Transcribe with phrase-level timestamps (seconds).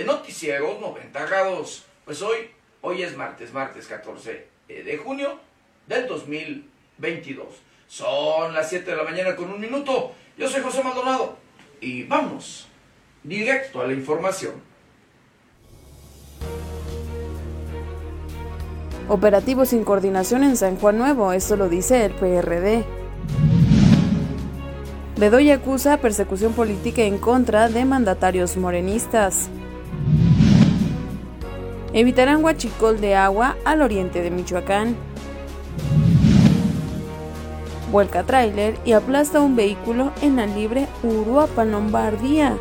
[0.00, 1.84] de Noticieros 90 grados.
[2.06, 2.50] Pues hoy,
[2.80, 5.38] hoy es martes, martes 14 de junio
[5.86, 7.46] del 2022.
[7.86, 10.12] Son las 7 de la mañana con un minuto.
[10.38, 11.36] Yo soy José Maldonado
[11.82, 12.66] y vamos
[13.22, 14.54] directo a la información.
[19.06, 22.86] Operativo sin coordinación en San Juan Nuevo, esto lo dice el PRD.
[25.18, 29.50] Bedoya acusa persecución política en contra de mandatarios morenistas.
[31.92, 34.96] Evitarán huachicol de agua al oriente de Michoacán.
[37.90, 42.56] Vuelca tráiler y aplasta un vehículo en la libre Uruapan, Lombardía.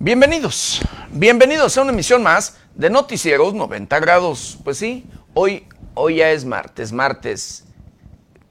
[0.00, 4.58] Bienvenidos, bienvenidos a una emisión más de Noticieros 90 grados.
[4.64, 7.64] Pues sí, hoy, hoy ya es martes, martes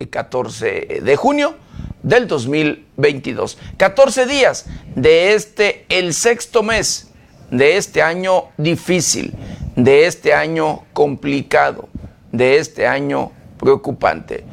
[0.09, 1.55] 14 de junio
[2.03, 3.57] del 2022.
[3.77, 7.09] 14 días de este, el sexto mes
[7.51, 9.33] de este año difícil,
[9.75, 11.89] de este año complicado,
[12.31, 14.43] de este año preocupante.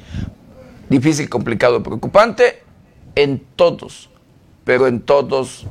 [0.88, 2.62] Difícil, complicado, preocupante
[3.14, 4.10] en todos,
[4.64, 5.66] pero en todos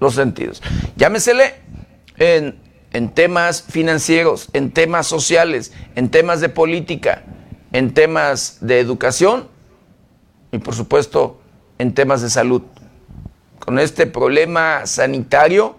[0.00, 0.62] los sentidos.
[0.96, 1.54] Llámesele
[2.16, 2.58] en,
[2.92, 7.22] en temas financieros, en temas sociales, en temas de política,
[7.72, 9.48] en temas de educación
[10.52, 11.40] y por supuesto
[11.78, 12.62] en temas de salud.
[13.58, 15.76] Con este problema sanitario,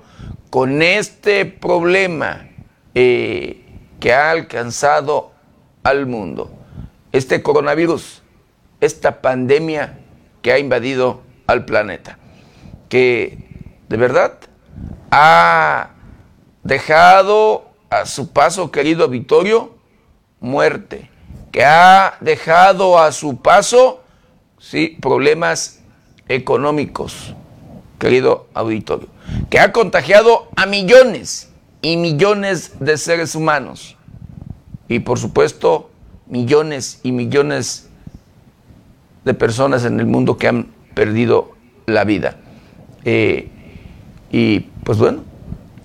[0.49, 2.47] con este problema
[2.93, 3.63] eh,
[3.99, 5.31] que ha alcanzado
[5.83, 6.51] al mundo,
[7.11, 8.21] este coronavirus,
[8.81, 9.99] esta pandemia
[10.41, 12.19] que ha invadido al planeta,
[12.89, 13.47] que
[13.87, 14.37] de verdad,
[15.11, 15.91] ha
[16.67, 19.71] dejado a su paso, querido Vittorio,
[20.41, 21.09] muerte,
[21.51, 24.03] que ha dejado a su paso,
[24.59, 25.79] sí, problemas
[26.27, 27.33] económicos,
[27.99, 29.07] querido auditorio,
[29.49, 31.49] que ha contagiado a millones
[31.81, 33.95] y millones de seres humanos.
[34.89, 35.89] Y por supuesto
[36.27, 37.89] millones y millones
[39.23, 41.53] de personas en el mundo que han perdido
[41.85, 42.35] la vida.
[43.05, 43.49] Eh,
[44.31, 45.23] y pues bueno,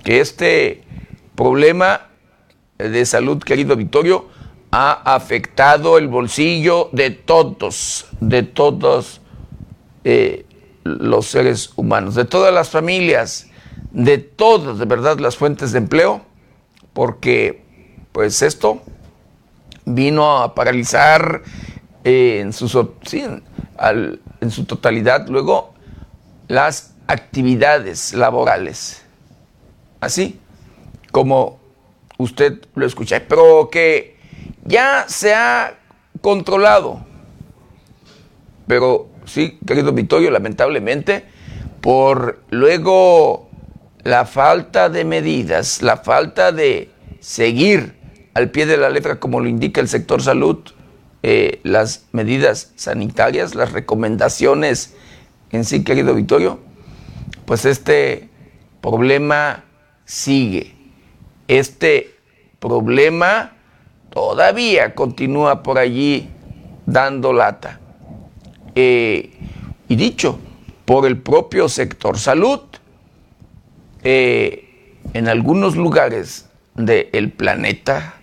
[0.04, 0.82] que este
[1.34, 2.08] problema
[2.78, 4.28] de salud, querido Victorio,
[4.70, 9.20] ha afectado el bolsillo de todos, de todos
[10.04, 10.46] eh,
[10.84, 13.48] los seres humanos, de todas las familias,
[13.90, 16.22] de todas, de verdad, las fuentes de empleo,
[16.92, 17.62] porque
[18.12, 18.82] pues esto
[19.84, 21.42] vino a paralizar
[22.04, 22.94] eh, en, su,
[24.40, 25.74] en su totalidad luego
[26.48, 29.01] las actividades laborales.
[30.02, 30.40] Así
[31.12, 31.60] como
[32.18, 34.16] usted lo escucha, pero que
[34.64, 35.78] ya se ha
[36.20, 37.06] controlado.
[38.66, 41.24] Pero sí, querido Vittorio, lamentablemente,
[41.80, 43.48] por luego
[44.02, 47.94] la falta de medidas, la falta de seguir
[48.34, 50.58] al pie de la letra, como lo indica el sector salud,
[51.22, 54.96] eh, las medidas sanitarias, las recomendaciones
[55.52, 56.58] en sí, querido Vittorio,
[57.46, 58.30] pues este
[58.80, 59.62] problema
[60.04, 60.74] sigue.
[61.48, 62.14] Este
[62.58, 63.52] problema
[64.10, 66.28] todavía continúa por allí
[66.86, 67.80] dando lata.
[68.74, 69.30] Eh,
[69.88, 70.38] y dicho
[70.84, 72.60] por el propio sector salud,
[74.02, 78.14] eh, en algunos lugares del planeta,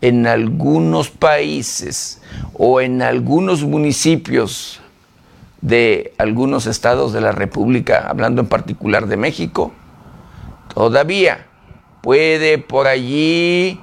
[0.00, 2.20] en algunos países
[2.52, 4.80] o en algunos municipios
[5.60, 9.72] de algunos estados de la República, hablando en particular de México,
[10.76, 11.46] todavía
[12.02, 13.80] puede por allí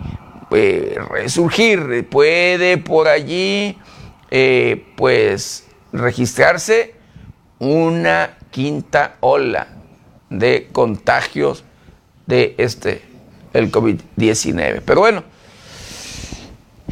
[0.52, 3.80] eh, resurgir, puede por allí
[4.30, 6.94] eh, pues registrarse
[7.58, 9.70] una quinta ola
[10.30, 11.64] de contagios
[12.28, 13.02] de este,
[13.54, 14.84] el COVID-19.
[14.86, 15.24] Pero bueno,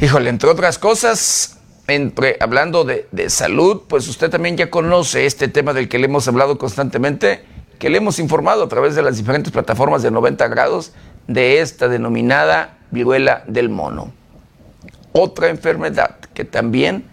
[0.00, 5.72] híjole, entre otras cosas, entre, hablando de, salud, pues usted también ya conoce este tema
[5.72, 7.51] del que le hemos hablado constantemente,
[7.82, 10.92] que le hemos informado a través de las diferentes plataformas de 90 grados
[11.26, 14.12] de esta denominada viruela del mono.
[15.10, 17.04] Otra enfermedad que también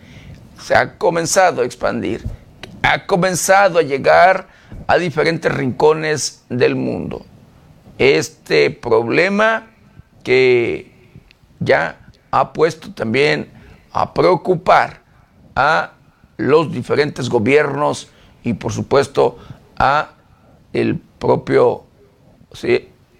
[0.61, 2.23] se ha comenzado a expandir,
[2.83, 4.45] ha comenzado a llegar
[4.85, 7.25] a diferentes rincones del mundo.
[7.97, 9.71] Este problema
[10.23, 10.91] que
[11.59, 11.97] ya
[12.29, 13.49] ha puesto también
[13.91, 15.01] a preocupar
[15.55, 15.93] a
[16.37, 18.09] los diferentes gobiernos
[18.43, 19.39] y por supuesto
[19.75, 20.09] a
[20.73, 21.83] el propio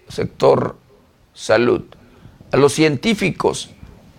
[0.08, 0.76] sector
[1.34, 1.84] salud.
[2.52, 3.70] a los científicos,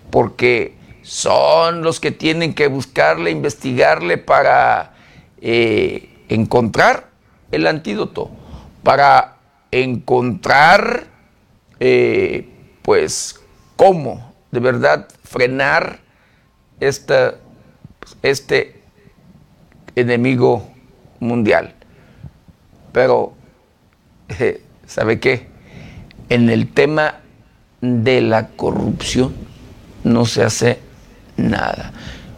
[0.10, 4.94] porque son los que tienen que buscarle, investigarle para
[5.42, 7.10] eh, encontrar
[7.52, 8.32] el antídoto,
[8.84, 9.38] para
[9.72, 11.08] encontrar,
[11.80, 12.48] eh,
[12.84, 13.42] pues,
[13.76, 16.00] cómo de verdad frenar
[16.80, 17.36] esta,
[18.22, 18.82] este
[19.96, 20.70] enemigo
[21.20, 21.76] mundial.
[22.92, 23.34] Pero,
[24.86, 25.48] ¿sabe qué?
[26.30, 27.22] En el tema
[27.82, 29.34] de la corrupción
[30.04, 30.80] no se hace
[31.38, 31.94] nada.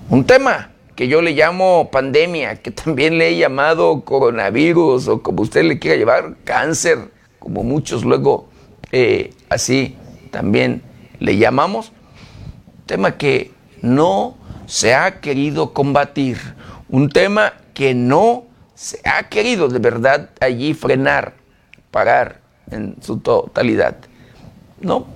[0.10, 5.42] Un tema que yo le llamo pandemia, que también le he llamado coronavirus o como
[5.42, 8.50] usted le quiera llevar, cáncer, como muchos luego
[8.92, 9.98] eh, así
[10.32, 10.84] también
[11.20, 11.92] le llamamos.
[12.86, 13.52] Tema que
[13.82, 16.38] no se ha querido combatir,
[16.90, 18.46] un tema que no
[18.84, 21.36] se ha querido de verdad allí frenar,
[21.90, 23.96] parar en su totalidad.
[24.82, 25.08] No,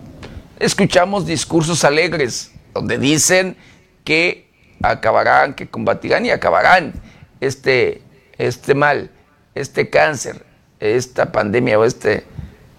[0.57, 3.57] escuchamos discursos alegres donde dicen
[4.05, 4.47] que
[4.81, 6.93] acabarán, que combatirán y acabarán
[7.41, 8.01] este,
[8.37, 9.11] este mal,
[9.53, 10.45] este cáncer,
[10.79, 12.23] esta pandemia o este,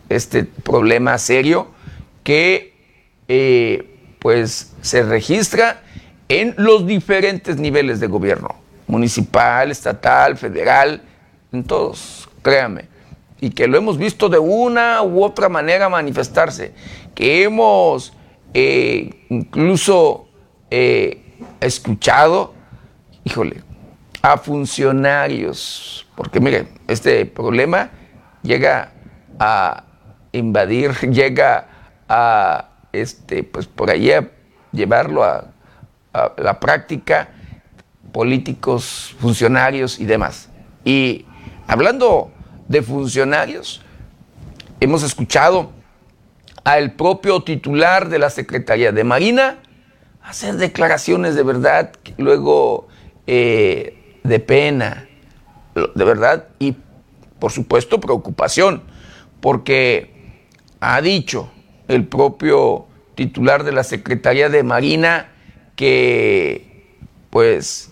[0.09, 1.69] este problema serio
[2.25, 2.73] que
[3.29, 5.83] eh, pues se registra
[6.31, 8.57] en los diferentes niveles de gobierno,
[8.89, 11.03] municipal, estatal, federal,
[11.53, 12.89] en todos, créame,
[13.41, 16.75] y que lo hemos visto de una u otra manera manifestarse,
[17.15, 18.13] que hemos
[18.55, 20.29] eh, incluso
[20.71, 21.23] eh,
[21.61, 22.55] escuchado,
[23.25, 23.63] híjole,
[24.23, 27.91] a funcionarios, porque mire, este problema
[28.43, 28.93] llega
[29.39, 29.85] a
[30.33, 31.69] invadir, llega
[32.09, 34.29] a, este, pues por ahí a
[34.73, 35.53] llevarlo a
[36.37, 37.29] la práctica,
[38.13, 40.49] políticos, funcionarios y demás.
[40.85, 41.27] Y
[41.67, 42.31] hablando
[42.69, 43.83] de funcionarios,
[44.81, 45.73] hemos escuchado
[46.65, 49.59] al propio titular de la Secretaría de Marina
[50.23, 52.89] hacer declaraciones de verdad, luego
[53.27, 55.09] eh, de pena,
[55.75, 56.77] de verdad, y
[57.39, 58.83] por supuesto preocupación,
[59.41, 60.43] porque
[60.81, 61.51] ha dicho
[61.89, 65.33] el propio titular de la Secretaría de Marina
[65.77, 66.99] que
[67.31, 67.88] pues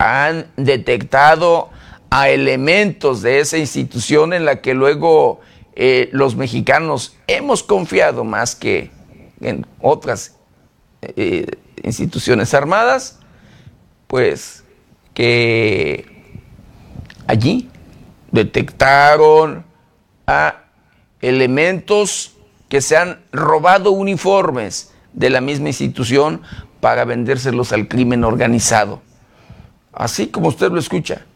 [0.00, 1.68] han detectado
[2.08, 5.40] a elementos de esa institución en la que luego
[5.76, 8.90] eh, los mexicanos hemos confiado más que
[9.42, 10.36] en otras
[11.02, 11.46] eh,
[11.82, 13.18] instituciones armadas,
[14.06, 14.64] pues
[15.12, 16.06] que
[17.26, 17.68] allí
[18.32, 19.66] detectaron
[20.26, 20.62] a
[21.20, 22.38] elementos
[22.70, 26.40] que se han robado uniformes de la misma institución
[26.80, 29.02] para vendérselos al crimen organizado.
[29.92, 31.26] Así como usted lo escucha.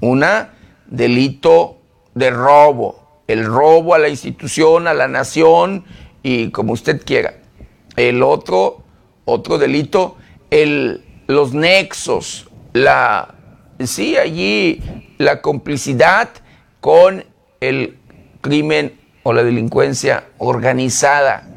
[0.00, 0.54] Una,
[0.86, 1.78] delito
[2.14, 5.84] de robo, el robo a la institución, a la nación
[6.22, 7.34] y como usted quiera.
[7.96, 8.82] El otro,
[9.24, 10.16] otro delito,
[10.50, 13.34] el, los nexos, la,
[13.80, 14.82] sí, allí
[15.18, 16.28] la complicidad
[16.80, 17.24] con
[17.60, 17.98] el
[18.40, 21.48] crimen o la delincuencia organizada.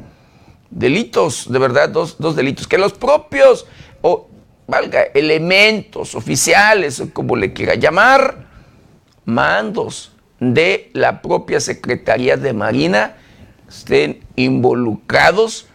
[0.71, 3.67] Delitos, de verdad, dos, dos delitos, que los propios,
[4.01, 4.28] o
[4.69, 8.47] valga, elementos oficiales, o como le quiera llamar,
[9.25, 13.15] mandos de la propia Secretaría de Marina
[13.67, 15.67] estén involucrados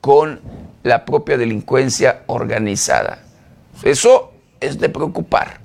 [0.00, 0.40] con
[0.82, 3.22] la propia delincuencia organizada.
[3.82, 5.60] Eso es de preocupar.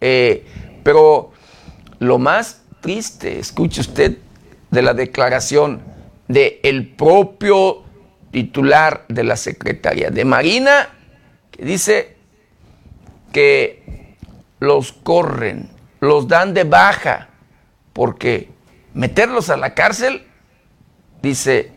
[0.00, 0.44] Eh,
[0.82, 1.32] pero
[1.98, 4.18] lo más triste, escuche usted,
[4.70, 5.80] de la declaración
[6.28, 7.84] del el propio
[8.30, 10.88] titular de la Secretaría de Marina,
[11.50, 12.15] que dice
[13.36, 14.16] que
[14.60, 15.68] los corren,
[16.00, 17.28] los dan de baja,
[17.92, 18.48] porque
[18.94, 20.26] meterlos a la cárcel,
[21.20, 21.70] dice,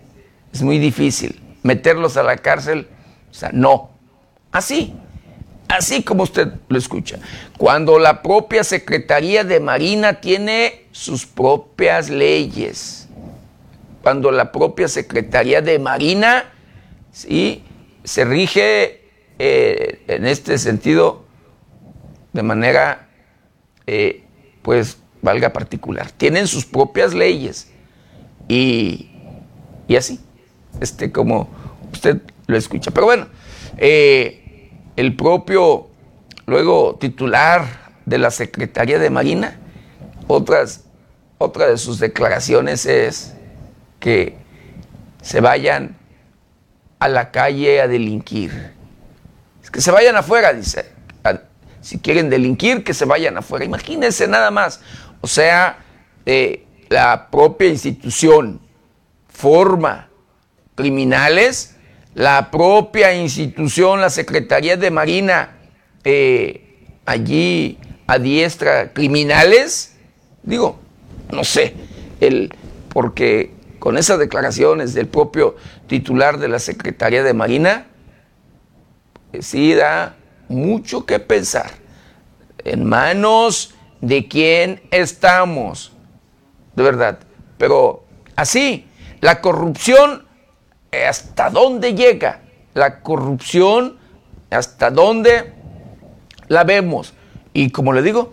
[0.54, 1.42] es muy difícil.
[1.62, 2.88] Meterlos a la cárcel,
[3.30, 3.90] o sea, no.
[4.54, 4.94] Así,
[5.68, 7.20] así como usted lo escucha.
[7.58, 13.10] Cuando la propia Secretaría de Marina tiene sus propias leyes,
[14.02, 16.46] cuando la propia Secretaría de Marina
[17.12, 17.66] ¿sí?
[18.06, 19.02] se rige
[19.40, 21.28] eh, en este sentido
[22.34, 23.08] de manera,
[23.88, 24.24] eh,
[24.62, 26.12] pues, valga particular.
[26.12, 27.68] Tienen sus propias leyes
[28.48, 29.10] y,
[29.88, 30.20] y así,
[30.80, 31.50] este, como
[31.92, 32.92] usted lo escucha.
[32.92, 33.28] Pero bueno,
[33.78, 35.88] eh, el propio,
[36.46, 37.66] luego titular
[38.06, 39.58] de la Secretaría de Marina,
[40.28, 40.86] otras,
[41.38, 43.34] otra de sus declaraciones es
[44.00, 44.38] que
[45.22, 45.96] se vayan
[47.00, 48.72] a la calle a delinquir.
[49.64, 50.99] Es que se vayan afuera, dice.
[51.90, 53.66] Si quieren delinquir, que se vayan afuera.
[53.66, 54.80] Imagínense nada más.
[55.22, 55.80] O sea,
[56.28, 58.62] eh, la propia institución
[59.28, 60.08] forma
[60.76, 61.78] criminales,
[62.14, 65.58] la propia institución, la Secretaría de Marina,
[66.04, 69.96] eh, allí adiestra criminales,
[70.44, 70.80] digo,
[71.32, 71.74] no sé,
[72.20, 72.54] el,
[72.90, 75.56] porque con esas declaraciones del propio
[75.88, 77.88] titular de la Secretaría de Marina,
[79.34, 80.19] eh, sí da
[80.50, 81.72] mucho que pensar.
[82.66, 85.94] En manos de quién estamos,
[86.76, 87.20] de verdad.
[87.58, 88.04] Pero
[88.36, 88.88] así,
[89.22, 90.26] la corrupción,
[91.08, 92.42] ¿hasta dónde llega?
[92.74, 93.98] La corrupción,
[94.50, 95.54] ¿hasta dónde
[96.48, 97.14] la vemos?
[97.54, 98.32] Y como le digo,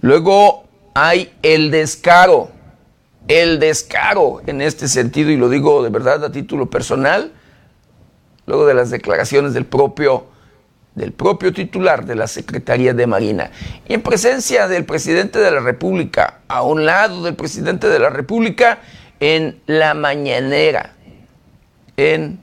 [0.00, 0.64] luego
[0.94, 2.54] hay el descaro
[3.28, 7.32] el descaro en este sentido, y lo digo de verdad a título personal,
[8.46, 10.26] luego de las declaraciones del propio,
[10.94, 13.50] del propio titular de la Secretaría de Marina,
[13.88, 18.10] y en presencia del presidente de la República, a un lado del presidente de la
[18.10, 18.78] República,
[19.20, 20.94] en la mañanera,
[21.96, 22.40] en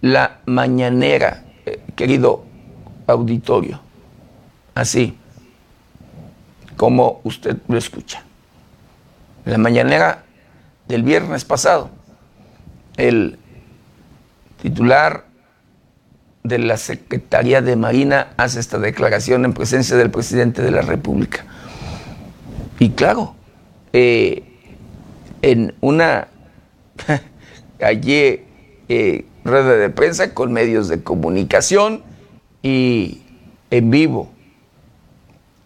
[0.00, 2.44] la mañanera, eh, querido
[3.06, 3.80] auditorio,
[4.74, 5.16] así
[6.76, 8.22] como usted lo escucha.
[9.44, 10.24] La mañanera
[10.86, 11.90] del viernes pasado,
[12.96, 13.38] el
[14.60, 15.27] titular
[16.44, 21.44] de la Secretaría de Marina hace esta declaración en presencia del presidente de la República.
[22.78, 23.34] Y claro,
[23.92, 24.44] eh,
[25.42, 26.28] en una
[27.80, 28.40] allí
[28.88, 32.02] eh, red de prensa con medios de comunicación
[32.62, 33.22] y
[33.70, 34.30] en vivo,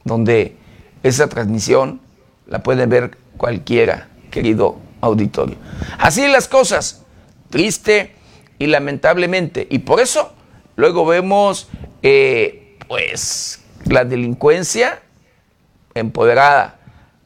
[0.04, 0.56] donde
[1.02, 2.00] esa transmisión
[2.46, 5.56] la pueden ver cualquiera, querido auditorio.
[5.98, 7.02] Así las cosas,
[7.50, 8.12] triste
[8.58, 9.66] y lamentablemente.
[9.70, 10.32] Y por eso
[10.76, 11.68] luego vemos,
[12.02, 15.00] eh, pues, la delincuencia
[15.94, 16.78] empoderada,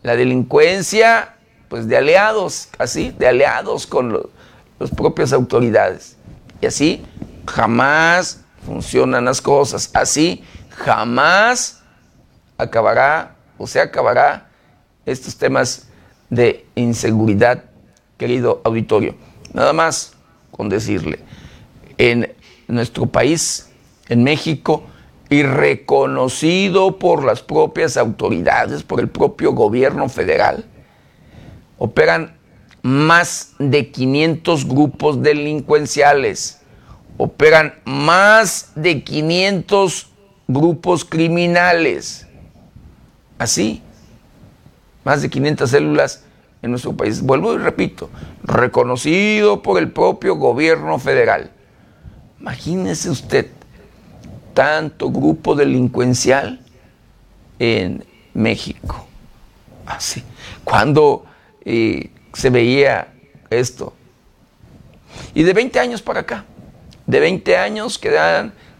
[0.03, 1.35] la delincuencia,
[1.69, 4.31] pues, de aliados, así, de aliados con
[4.79, 6.17] las propias autoridades.
[6.61, 7.05] Y así
[7.47, 9.91] jamás funcionan las cosas.
[9.95, 11.83] Así jamás
[12.59, 14.49] acabará o se acabará
[15.05, 15.88] estos temas
[16.31, 17.65] de inseguridad,
[18.19, 19.15] querido auditorio.
[19.53, 20.12] Nada más
[20.50, 21.21] con decirle,
[21.99, 22.35] en
[22.75, 23.71] nuestro país,
[24.09, 24.85] en México,
[25.29, 30.65] y reconocido por las propias autoridades, por el propio gobierno federal,
[31.79, 32.37] operan
[32.83, 36.61] más de 500 grupos delincuenciales,
[37.17, 40.09] operan más de 500
[40.47, 42.27] grupos criminales.
[43.39, 43.83] Así,
[45.05, 46.25] más de 500 células
[46.63, 47.21] en nuestro país.
[47.23, 48.11] Vuelvo y repito,
[48.45, 51.51] reconocido por el propio gobierno federal.
[52.40, 53.47] Imagínese usted
[54.55, 56.61] tanto grupo delincuencial
[57.59, 59.07] en México.
[59.87, 60.23] Así.
[60.64, 61.26] Cuando
[61.64, 63.09] eh, se veía
[63.50, 63.95] esto.
[65.35, 66.45] Y de 20 años para acá,
[67.07, 68.11] de 20 años que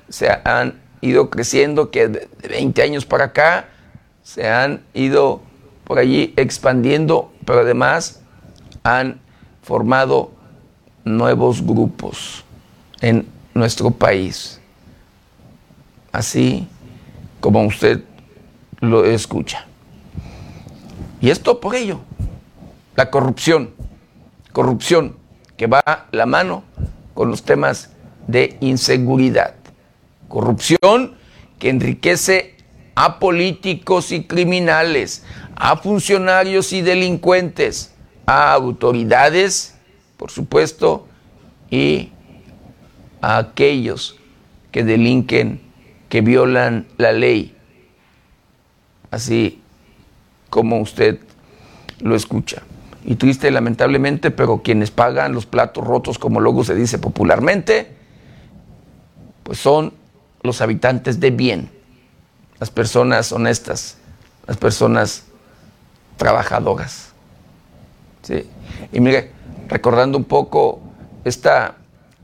[0.09, 3.69] se han ido creciendo, que de 20 años para acá
[4.23, 5.41] se han ido
[5.85, 8.21] por allí expandiendo, pero además
[8.83, 9.21] han
[9.63, 10.33] formado
[11.05, 12.45] nuevos grupos
[13.01, 14.61] en nuestro país.
[16.13, 16.69] Así
[17.41, 18.03] como usted
[18.81, 19.67] lo escucha.
[21.21, 22.01] Y esto por ello,
[22.95, 23.75] la corrupción,
[24.53, 25.17] corrupción
[25.57, 26.65] que va la mano
[27.15, 27.91] con los temas
[28.27, 29.55] de inseguridad.
[30.29, 31.17] Corrupción
[31.59, 32.57] que enriquece
[32.95, 37.93] a políticos y criminales, a funcionarios y delincuentes,
[38.27, 39.75] a autoridades,
[40.17, 41.07] por supuesto,
[41.71, 42.13] y
[43.27, 44.15] a aquellos
[44.71, 45.61] que delinquen,
[46.09, 47.57] que violan la ley,
[49.11, 49.61] así
[50.49, 51.19] como usted
[51.99, 52.63] lo escucha.
[53.05, 57.97] Y triste, lamentablemente, pero quienes pagan los platos rotos, como luego se dice popularmente,
[59.43, 59.93] pues son
[60.45, 61.69] los habitantes de bien,
[62.61, 63.99] las personas honestas,
[64.47, 65.25] las personas
[66.17, 67.09] trabajadoras.
[68.23, 68.49] ¿sí?
[68.93, 69.33] Y mire,
[69.67, 70.81] recordando un poco
[71.25, 71.75] esta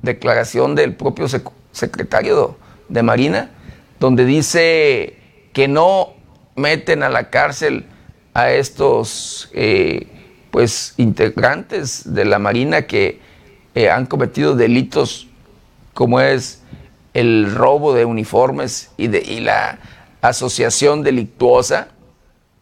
[0.03, 1.27] declaración del propio
[1.73, 2.57] secretario
[2.89, 3.51] de Marina,
[3.99, 5.17] donde dice
[5.53, 6.15] que no
[6.57, 7.87] meten a la cárcel
[8.35, 10.09] a estos eh,
[10.51, 13.21] pues integrantes de la Marina que
[13.75, 15.29] eh, han cometido delitos
[15.95, 16.63] como es
[17.15, 19.09] el robo de uniformes y,
[19.41, 19.79] la
[20.21, 21.89] asociación delictuosa,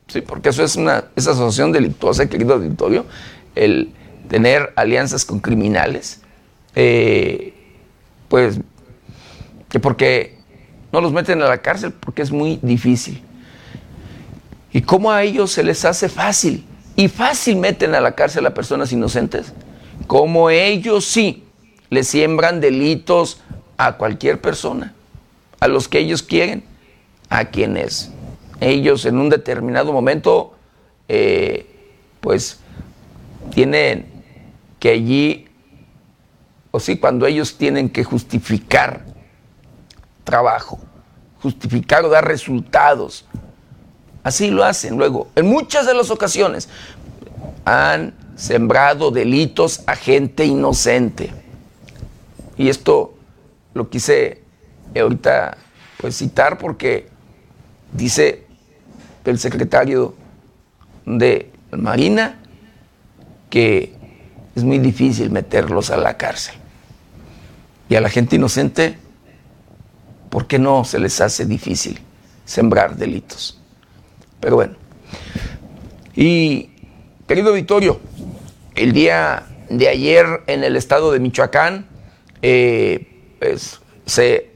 [0.09, 3.07] Sí, porque eso es una esa asociación delictuosa, querido auditorio,
[3.55, 3.93] el
[4.29, 6.20] tener alianzas con criminales,
[6.75, 7.55] eh,
[8.29, 8.61] pues
[9.69, 10.39] que porque
[10.93, 13.23] no los meten a la cárcel, porque es muy difícil.
[14.73, 16.65] ¿Y cómo a ellos se les hace fácil?
[16.97, 19.53] Y fácil meten a la cárcel a personas inocentes.
[20.07, 21.45] Como ellos sí,
[21.89, 23.41] le siembran delitos
[23.77, 24.95] a cualquier persona,
[25.61, 26.65] a los que ellos quieren,
[27.29, 28.11] a quienes
[28.61, 30.55] ellos en un determinado momento,
[31.09, 31.67] eh,
[32.21, 32.61] pues,
[33.55, 34.07] tienen
[34.79, 35.49] que allí,
[36.71, 39.05] o sí, cuando ellos tienen que justificar
[40.25, 40.79] trabajo,
[41.43, 43.27] justificar o dar resultados,
[44.23, 45.29] así lo hacen luego.
[45.35, 46.69] En muchas de las ocasiones
[47.65, 51.33] han sembrado delitos a gente inocente.
[52.57, 53.15] Y esto
[53.75, 54.43] lo quise
[54.99, 55.57] ahorita
[55.99, 57.09] pues citar porque
[57.93, 58.47] dice
[59.25, 60.15] el secretario
[61.05, 62.41] de Marina
[63.51, 63.95] que
[64.55, 66.55] es muy difícil meterlos a la cárcel.
[67.89, 68.97] Y a la gente inocente,
[70.29, 71.99] ¿por qué no se les hace difícil
[72.45, 73.61] sembrar delitos?
[74.41, 74.75] Pero bueno.
[76.15, 76.71] Y,
[77.27, 78.01] querido Vittorio,
[78.75, 81.87] el día de ayer en el estado de Michoacán,
[82.43, 84.51] eh, pues, se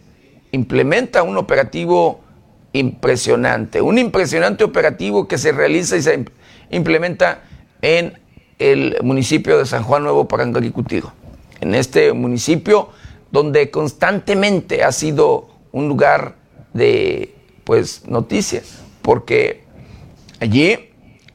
[0.52, 2.20] implementa un operativo
[2.72, 6.24] impresionante, un impresionante operativo que se realiza y se
[6.70, 7.42] implementa
[7.82, 8.18] en
[8.72, 11.12] el municipio de San Juan Nuevo Parangaricutigo.
[11.60, 12.88] En este municipio
[13.30, 16.36] donde constantemente ha sido un lugar
[16.72, 19.64] de pues noticias, porque
[20.40, 20.78] allí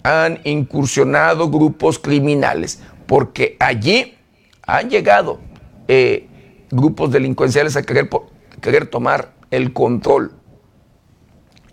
[0.01, 4.15] han incursionado grupos criminales, porque allí
[4.63, 5.39] han llegado
[5.87, 6.27] eh,
[6.71, 8.09] grupos delincuenciales a querer,
[8.59, 10.31] querer tomar el control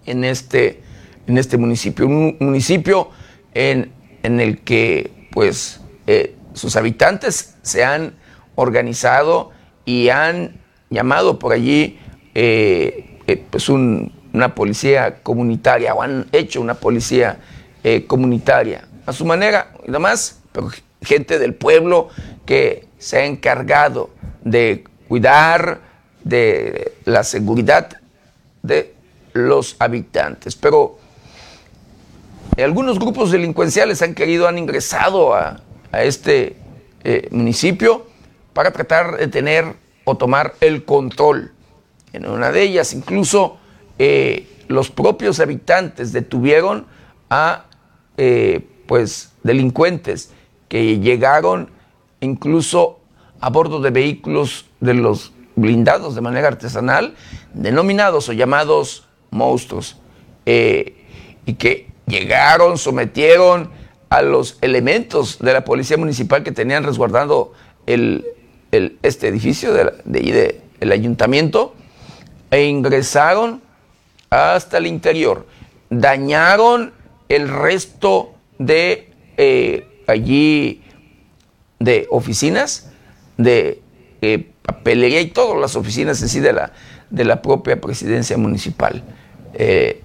[0.05, 0.83] en este,
[1.27, 2.07] en este municipio.
[2.07, 3.09] Un municipio
[3.55, 8.15] en, en el que pues eh, sus habitantes se han
[8.55, 9.51] organizado
[9.85, 11.99] y han llamado por allí
[12.35, 17.39] eh, eh, pues una policía comunitaria o han hecho una policía
[18.07, 20.71] comunitaria a su manera y demás, pero
[21.03, 22.09] gente del pueblo
[22.47, 24.09] que se ha encargado
[24.43, 25.81] de cuidar
[26.25, 28.01] de la seguridad
[28.63, 28.95] de
[29.35, 30.57] los habitantes.
[30.57, 30.99] Pero
[32.63, 35.61] algunos grupos delincuenciales han querido, han ingresado a,
[35.93, 36.57] este
[37.05, 38.07] eh, municipio
[38.53, 41.53] para tratar de tener o tomar el control.
[42.13, 43.57] En una de ellas incluso
[43.99, 46.87] eh, los propios habitantes detuvieron
[47.31, 47.65] a
[48.19, 50.33] eh, pues delincuentes
[50.69, 51.71] que llegaron
[52.21, 53.01] incluso
[53.41, 57.15] a bordo de vehículos de los blindados de manera artesanal,
[57.55, 59.97] denominados o llamados monstruos,
[60.45, 63.71] y que llegaron, sometieron
[64.09, 67.53] a los elementos de la policía municipal que tenían resguardando
[67.87, 71.75] este edificio de, de, el ayuntamiento
[72.51, 73.63] e ingresaron
[74.31, 75.47] hasta el interior.
[75.91, 76.93] Dañaron
[77.29, 80.83] el resto de eh, allí
[81.79, 82.91] de oficinas,
[83.37, 83.83] de
[84.23, 86.73] eh, papelería y todas las oficinas en sí de la,
[87.11, 89.03] de la propia presidencia municipal.
[89.55, 90.03] Eh,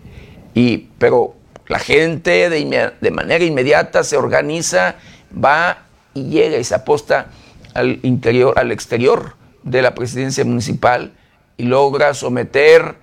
[0.53, 1.35] y, pero
[1.71, 4.95] la gente de, manera inmediata se organiza,
[5.33, 7.27] va y llega y se aposta
[7.73, 11.13] al interior, al exterior de la presidencia municipal
[11.55, 12.95] y logra someter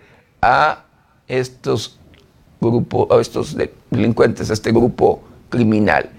[0.42, 0.84] a
[1.28, 1.98] estos
[2.60, 3.56] grupos, a estos
[3.90, 6.10] delincuentes, a este grupo criminal.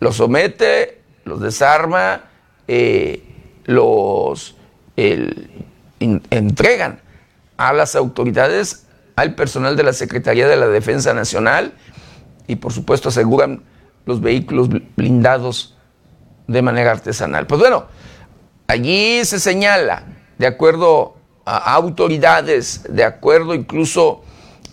[0.00, 2.22] Los somete, los desarma,
[2.66, 3.22] eh,
[3.64, 4.56] los
[6.00, 6.98] entregan
[7.56, 8.85] a las autoridades
[9.16, 11.72] al personal de la Secretaría de la Defensa Nacional
[12.46, 13.64] y por supuesto aseguran
[14.04, 15.76] los vehículos blindados
[16.46, 17.46] de manera artesanal.
[17.46, 17.86] Pues bueno,
[18.68, 20.04] allí se señala,
[20.38, 24.22] de acuerdo a autoridades, de acuerdo incluso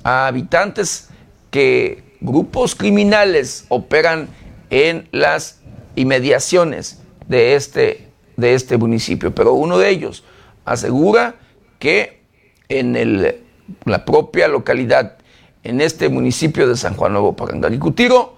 [0.04, 1.10] a habitantes,
[1.50, 4.28] que grupos criminales operan
[4.70, 5.62] en las
[5.96, 9.34] inmediaciones de este, de este municipio.
[9.34, 10.24] Pero uno de ellos
[10.66, 11.36] asegura
[11.80, 12.24] que
[12.70, 13.44] en el
[13.86, 15.18] la propia localidad,
[15.64, 18.36] en este municipio de San Juan Nuevo Parangaricutiro,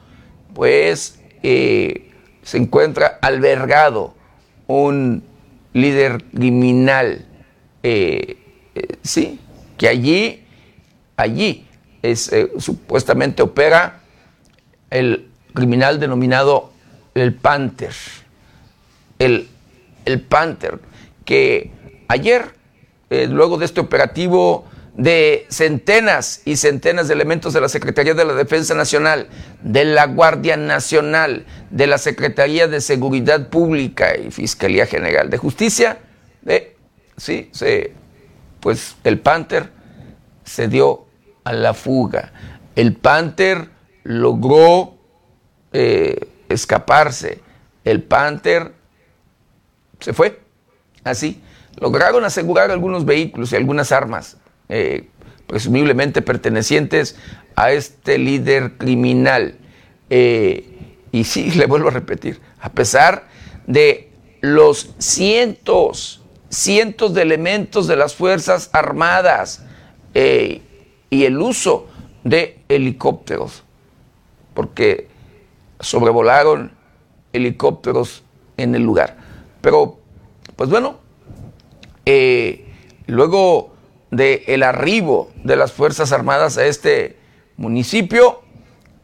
[0.53, 2.11] pues eh,
[2.43, 4.13] se encuentra albergado
[4.67, 5.23] un
[5.73, 7.25] líder criminal,
[7.83, 8.37] eh,
[8.75, 9.39] eh, sí,
[9.77, 10.43] que allí,
[11.17, 11.67] allí
[12.01, 13.99] es, supuestamente opera
[14.91, 16.71] el criminal denominado
[17.15, 17.93] el Panther,
[19.17, 19.49] el,
[20.05, 20.79] el Panther,
[21.25, 21.71] que
[22.07, 22.53] ayer,
[23.09, 28.33] luego de este operativo, de centenas y centenas de elementos de la Secretaría de la
[28.33, 29.27] Defensa Nacional,
[29.61, 35.97] de la Guardia Nacional, de la Secretaría de Seguridad Pública y Fiscalía General de Justicia,
[36.41, 36.75] de,
[37.17, 37.93] sí, se,
[38.61, 39.69] pues el Panther
[40.43, 41.05] se dio
[41.43, 42.31] a la fuga.
[42.75, 43.69] El Panther
[44.03, 44.95] logró
[45.73, 47.41] eh, escaparse.
[47.83, 48.71] El Panther
[49.99, 50.39] se fue
[51.03, 51.41] así,
[51.77, 54.37] lograron asegurar algunos vehículos y algunas armas,
[54.69, 55.07] eh,
[55.47, 57.17] presumiblemente pertenecientes
[57.55, 59.57] a este líder criminal.
[60.09, 63.27] Eh, y sí, le vuelvo a repetir, a pesar
[63.67, 69.63] de los cientos, cientos de elementos de las Fuerzas Armadas
[70.13, 70.61] eh,
[71.09, 71.87] y el uso
[72.23, 73.63] de helicópteros,
[74.53, 75.07] porque
[75.79, 76.71] sobrevolaron
[77.33, 78.23] helicópteros
[78.57, 79.17] en el lugar.
[79.61, 79.99] Pero,
[80.55, 80.99] pues bueno,
[83.07, 83.74] luego
[84.15, 87.17] del el arribo de las Fuerzas Armadas a este
[87.57, 88.41] municipio,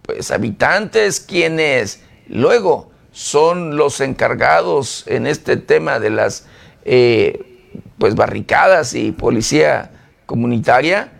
[0.02, 6.48] pues habitantes quienes luego son los encargados en este tema de las
[6.86, 7.46] eh,
[7.98, 9.92] pues barricadas y policía
[10.26, 11.12] comunitaria,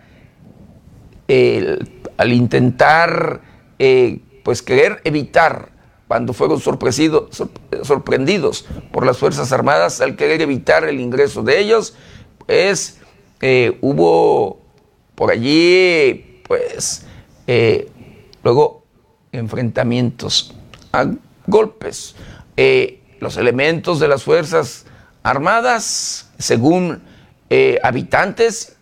[2.16, 3.40] al intentar
[3.78, 5.70] eh, pues querer evitar
[6.08, 11.94] cuando fueron sorprendidos por las Fuerzas Armadas, al querer evitar el ingreso de ellos,
[12.46, 12.98] pues
[13.44, 14.60] eh, hubo
[15.16, 17.04] por allí, pues,
[17.48, 17.90] eh,
[18.44, 18.84] luego
[19.32, 20.54] enfrentamientos,
[20.92, 21.10] a
[21.48, 22.14] golpes.
[22.56, 24.86] Eh, los elementos de las Fuerzas
[25.24, 27.02] Armadas, según
[27.82, 28.76] habitantes,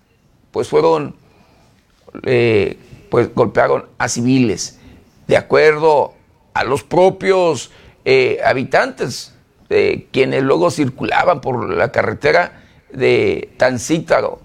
[0.53, 1.16] pues fueron,
[3.11, 4.79] pues golpearon a civiles.
[5.27, 6.14] De acuerdo
[6.55, 7.73] a los propios
[8.44, 9.35] habitantes,
[10.12, 14.40] quienes luego circulaban por la carretera de Tancítaro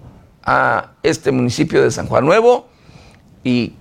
[0.46, 2.68] a este municipio de San Juan Nuevo
[3.42, 3.72] y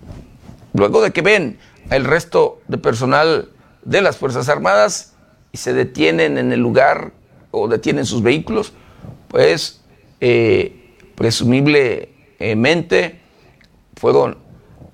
[0.74, 1.60] luego de que ven
[1.92, 3.50] el resto de personal
[3.84, 5.14] de las Fuerzas Armadas
[5.52, 7.12] y se detienen en el lugar
[7.52, 8.74] o detienen sus vehículos,
[9.28, 9.82] pues
[10.20, 13.20] eh, presumiblemente
[13.96, 14.40] fueron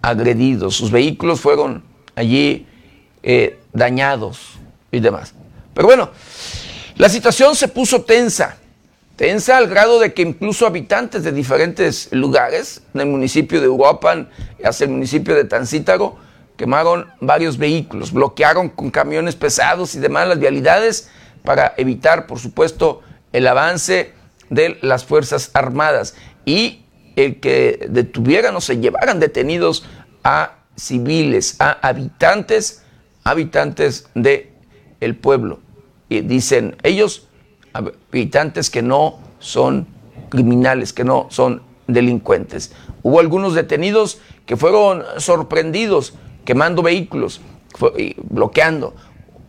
[0.01, 1.84] agredidos, sus vehículos fueron
[2.15, 2.67] allí
[3.23, 4.60] eh, dañados
[4.91, 5.34] y demás.
[5.73, 6.10] Pero bueno,
[6.97, 8.57] la situación se puso tensa
[9.15, 14.30] tensa al grado de que incluso habitantes de diferentes lugares, en el municipio de Uruapan,
[14.63, 16.17] hacia el municipio de Tancítago,
[16.58, 21.10] quemaron varios vehículos, bloquearon con camiones pesados y demás las vialidades
[21.43, 23.02] para evitar, por supuesto,
[23.34, 24.13] el avance
[24.50, 29.86] de las Fuerzas Armadas y el que detuvieran o se llevaran detenidos
[30.24, 32.84] a civiles, a habitantes,
[33.24, 34.50] habitantes del
[35.00, 35.60] el pueblo.
[36.10, 37.28] Y dicen ellos,
[37.73, 39.88] habitantes que no son
[40.29, 42.71] criminales, que no son delincuentes.
[43.03, 46.13] Hubo algunos detenidos que fueron sorprendidos
[46.45, 47.41] quemando vehículos,
[48.29, 48.93] bloqueando.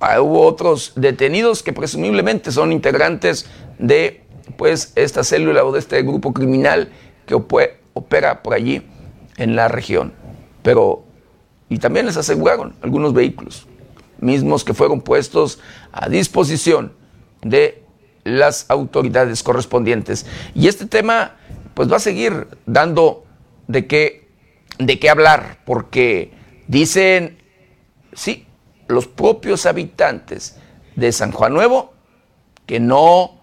[0.01, 3.47] Ah, hubo otros detenidos que presumiblemente son integrantes
[3.79, 4.25] de
[4.57, 6.91] pues esta célula o de este grupo criminal
[7.27, 8.83] que opera por allí
[9.37, 10.13] en la región.
[10.63, 11.05] Pero
[11.69, 13.67] y también les aseguraron algunos vehículos
[14.19, 15.59] mismos que fueron puestos
[15.91, 16.93] a disposición
[17.41, 17.82] de
[18.25, 20.27] las autoridades correspondientes.
[20.55, 21.37] Y este tema
[21.75, 23.25] pues va a seguir dando
[23.67, 24.29] de qué,
[24.79, 26.33] de qué hablar, porque
[26.69, 27.39] dicen,
[28.13, 28.47] sí,
[28.89, 30.59] los propios habitantes
[30.97, 31.93] de San Juan Nuevo
[32.67, 33.41] que no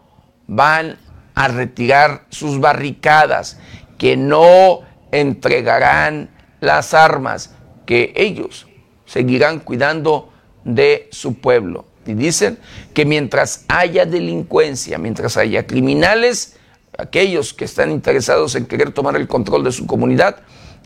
[0.47, 0.97] van
[1.35, 3.59] a retirar sus barricadas,
[3.97, 8.67] que no entregarán las armas, que ellos
[9.05, 10.31] seguirán cuidando
[10.63, 11.85] de su pueblo.
[12.09, 12.57] Y dicen
[12.93, 16.57] que mientras haya delincuencia, mientras haya criminales,
[16.97, 20.37] aquellos que están interesados en querer tomar el control de su comunidad,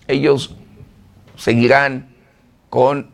[0.07, 0.55] ellos
[1.37, 2.13] seguirán
[2.69, 3.11] con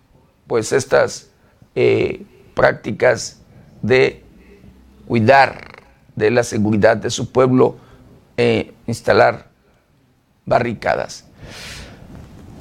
[0.47, 1.29] pues estas
[1.75, 2.23] eh,
[2.55, 3.41] prácticas
[3.81, 4.23] de
[5.07, 5.67] cuidar
[6.15, 7.77] de la seguridad de su pueblo,
[8.39, 9.49] e instalar
[10.45, 11.25] barricadas.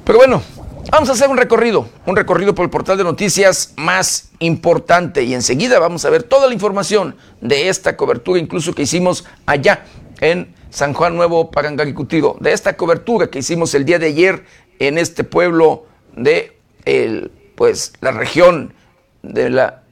[0.03, 0.43] Pero bueno,
[0.91, 5.35] Vamos a hacer un recorrido, un recorrido por el portal de noticias más importante y
[5.35, 9.85] enseguida vamos a ver toda la información de esta cobertura, incluso que hicimos allá
[10.19, 14.45] en San Juan Nuevo Parangaricutiro, de esta cobertura que hicimos el día de ayer
[14.79, 18.73] en este pueblo de el, pues, la región
[19.21, 19.83] de la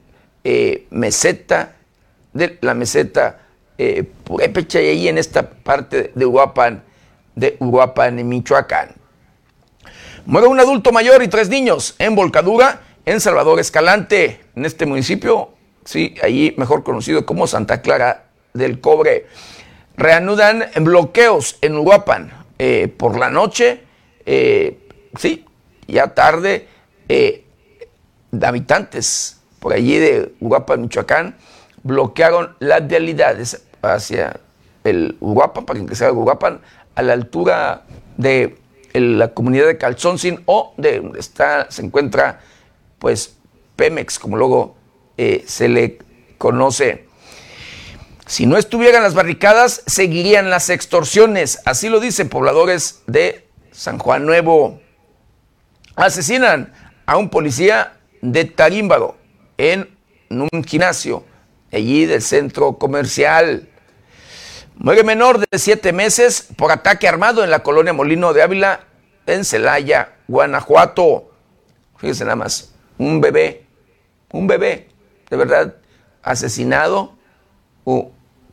[0.42, 1.76] eh, meseta,
[2.32, 3.42] de la meseta
[3.78, 6.82] eh, y ahí en esta parte de Uruapan,
[7.36, 8.97] de Uruapan, en Michoacán.
[10.28, 15.54] Muere un adulto mayor y tres niños en volcadura en Salvador Escalante, en este municipio,
[15.86, 19.24] sí, allí mejor conocido como Santa Clara del Cobre.
[19.96, 23.80] Reanudan bloqueos en Uruapan eh, por la noche,
[24.26, 24.78] eh,
[25.18, 25.46] sí,
[25.86, 26.68] ya tarde,
[27.08, 27.46] eh,
[28.42, 31.36] habitantes por allí de Uruapan, Michoacán,
[31.82, 34.38] bloquearon las vialidades hacia
[34.84, 36.60] el Uruapan, para ingresar a Uruapan,
[36.96, 37.84] a la altura
[38.18, 38.58] de
[38.92, 42.40] la comunidad de Calzoncin o de donde está, se encuentra
[42.98, 43.36] pues
[43.76, 44.76] Pemex, como luego
[45.16, 45.98] eh, se le
[46.36, 47.06] conoce.
[48.26, 51.60] Si no estuvieran las barricadas, seguirían las extorsiones.
[51.64, 54.80] Así lo dicen pobladores de San Juan Nuevo.
[55.96, 56.72] Asesinan
[57.06, 59.16] a un policía de Tarímbaro
[59.56, 59.96] en
[60.28, 61.24] un gimnasio,
[61.72, 63.68] allí del centro comercial.
[64.80, 68.84] Muere menor de siete meses por ataque armado en la colonia Molino de Ávila,
[69.26, 71.32] en Celaya, Guanajuato.
[71.96, 73.66] Fíjense nada más, un bebé,
[74.30, 74.86] un bebé,
[75.30, 75.74] de verdad,
[76.22, 77.16] asesinado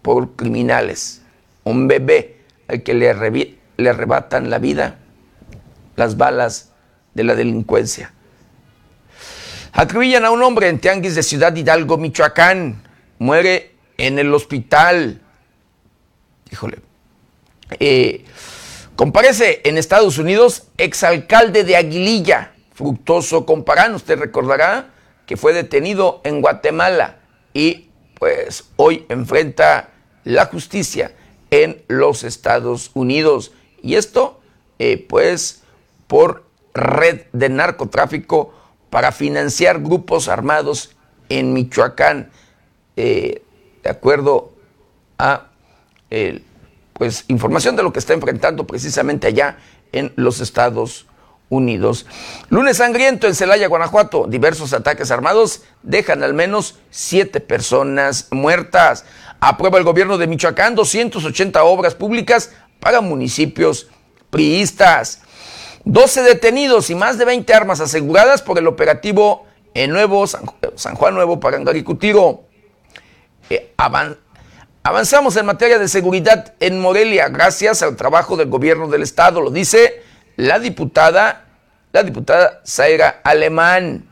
[0.02, 1.22] por criminales.
[1.64, 4.98] Un bebé al que le, le arrebatan la vida,
[5.96, 6.72] las balas
[7.14, 8.14] de la delincuencia.
[9.74, 12.82] Acribillan a un hombre en Tianguis de Ciudad Hidalgo, Michoacán.
[13.20, 15.22] Muere en el hospital.
[16.56, 16.78] Híjole.
[17.82, 18.24] Eh,
[18.96, 23.94] comparece en Estados Unidos exalcalde de Aguililla, Fructoso Comparán.
[23.94, 24.94] Usted recordará
[25.26, 27.18] que fue detenido en Guatemala
[27.54, 29.90] y pues hoy enfrenta
[30.24, 31.12] la justicia
[31.52, 33.52] en los Estados Unidos.
[33.82, 34.40] Y esto
[34.80, 35.62] eh, pues
[36.08, 38.54] por red de narcotráfico
[38.90, 40.96] para financiar grupos armados
[41.28, 42.32] en Michoacán,
[42.96, 43.44] eh,
[43.84, 44.54] de acuerdo
[45.18, 45.50] a
[46.94, 49.58] pues, información de lo que está enfrentando precisamente allá
[49.92, 51.08] en los Estados
[51.50, 52.06] Unidos.
[52.50, 54.26] Lunes sangriento en Celaya, Guanajuato.
[54.28, 59.06] Diversos ataques armados dejan al menos siete personas muertas.
[59.40, 63.90] Aprueba el gobierno de Michoacán 280 obras públicas para municipios
[64.30, 65.22] priistas.
[65.84, 70.46] 12 detenidos y más de 20 armas aseguradas por el operativo en Nuevo San,
[70.96, 72.44] Juan Nuevo Parangaricutiro.
[73.50, 73.74] Eh,
[74.86, 79.50] avanzamos en materia de seguridad en Morelia gracias al trabajo del gobierno del estado, lo
[79.50, 80.04] dice
[80.36, 81.48] la diputada,
[81.92, 84.08] la diputada Zaira Alemán.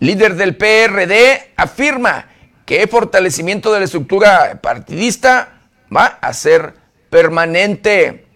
[0.00, 2.26] Líder del PRD afirma
[2.66, 5.60] que el fortalecimiento de la estructura partidista
[5.96, 6.74] va a ser
[7.08, 8.26] permanente.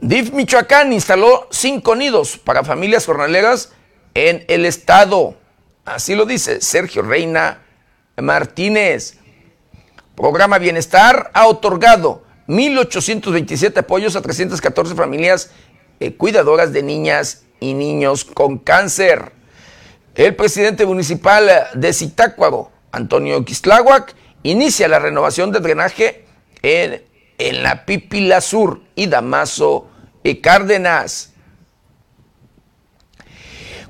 [0.00, 3.70] DIF Michoacán instaló cinco nidos para familias jornaleras
[4.14, 5.36] en el estado.
[5.84, 7.62] Así lo dice Sergio Reina
[8.16, 9.19] Martínez.
[10.20, 15.50] Programa Bienestar ha otorgado 1.827 apoyos a 314 familias
[15.98, 19.32] eh, cuidadoras de niñas y niños con cáncer.
[20.14, 26.26] El presidente municipal de Zitácuaro, Antonio Quistláhuac, inicia la renovación de drenaje
[26.60, 27.02] en,
[27.38, 29.88] en la Pipila Sur y Damaso
[30.22, 31.32] y Cárdenas.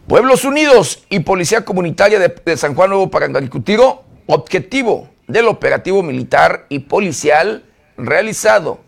[0.07, 6.81] Pueblos Unidos y Policía Comunitaria de, San Juan Nuevo Parangaricutiro, objetivo del operativo militar y
[6.81, 7.65] policial
[7.97, 8.81] realizado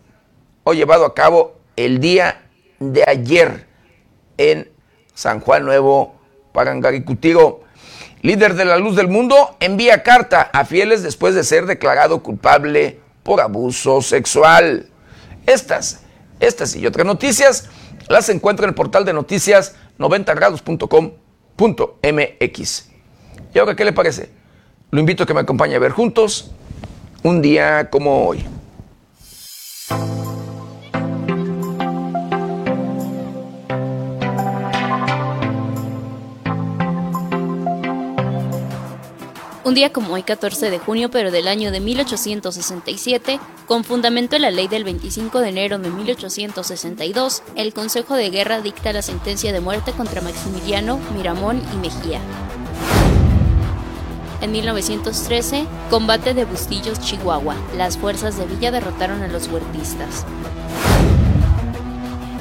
[0.65, 2.43] o llevado a cabo el día
[2.79, 3.67] de ayer
[4.39, 4.71] en
[5.15, 6.15] San Juan Nuevo
[6.53, 7.63] Parangaricutiro.
[8.23, 13.01] Líder de la luz del mundo envía carta a fieles después de ser declarado culpable
[13.23, 14.89] por abuso sexual.
[15.47, 16.03] Estas
[16.43, 17.69] estas y otras noticias
[18.09, 22.89] las encuentra en el portal de noticias 90grados.com.mx.
[23.55, 24.42] ¿Y ahora qué le parece?
[24.93, 26.51] Lo invito a que me acompañe a ver juntos
[27.23, 28.45] un día como hoy.
[39.65, 44.43] Un día como hoy, 14 de junio, pero del año de 1867, con fundamento en
[44.43, 49.55] la ley del 25 de enero de 1862, el Consejo de Guerra dicta la sentencia
[49.55, 52.21] de muerte contra Maximiliano, Miramón y Mejía.
[54.43, 57.55] En 1913, combate de Bustillos, Chihuahua.
[57.77, 60.27] Las fuerzas de Villa derrotaron a los huertistas.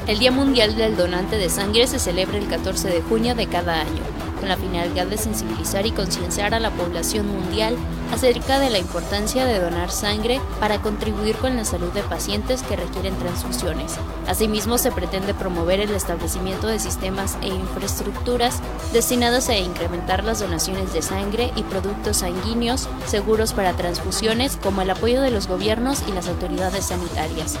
[0.06, 3.80] El Día Mundial del Donante de Sangre se celebra el 14 de junio de cada
[3.80, 4.02] año
[4.42, 7.76] con la finalidad de sensibilizar y concienciar a la población mundial
[8.12, 12.74] acerca de la importancia de donar sangre para contribuir con la salud de pacientes que
[12.74, 13.94] requieren transfusiones.
[14.26, 18.58] Asimismo, se pretende promover el establecimiento de sistemas e infraestructuras
[18.92, 24.90] destinados a incrementar las donaciones de sangre y productos sanguíneos seguros para transfusiones, como el
[24.90, 27.60] apoyo de los gobiernos y las autoridades sanitarias.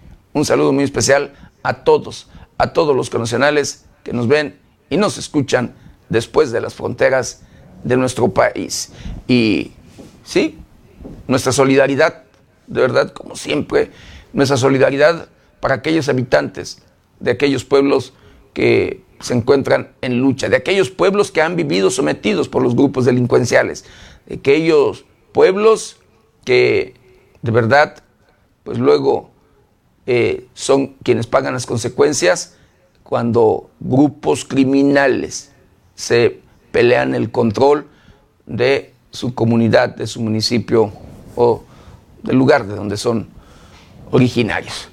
[0.33, 5.17] un saludo muy especial a todos, a todos los conacionales que nos ven y nos
[5.17, 5.75] escuchan
[6.09, 7.43] después de las fronteras
[7.83, 8.91] de nuestro país.
[9.27, 9.71] Y
[10.23, 10.59] sí,
[11.27, 12.23] nuestra solidaridad,
[12.67, 13.91] de verdad, como siempre,
[14.33, 16.81] nuestra solidaridad para aquellos habitantes
[17.19, 18.13] de aquellos pueblos
[18.53, 23.05] que se encuentran en lucha, de aquellos pueblos que han vivido sometidos por los grupos
[23.05, 23.85] delincuenciales,
[24.25, 25.97] de aquellos pueblos
[26.43, 26.95] que
[27.41, 28.03] de verdad,
[28.63, 29.31] pues luego
[30.13, 32.57] eh, son quienes pagan las consecuencias
[33.01, 35.53] cuando grupos criminales
[35.95, 36.41] se
[36.73, 37.87] pelean el control
[38.45, 40.91] de su comunidad, de su municipio
[41.37, 41.63] o
[42.23, 43.29] del lugar de donde son
[44.11, 44.89] originarios.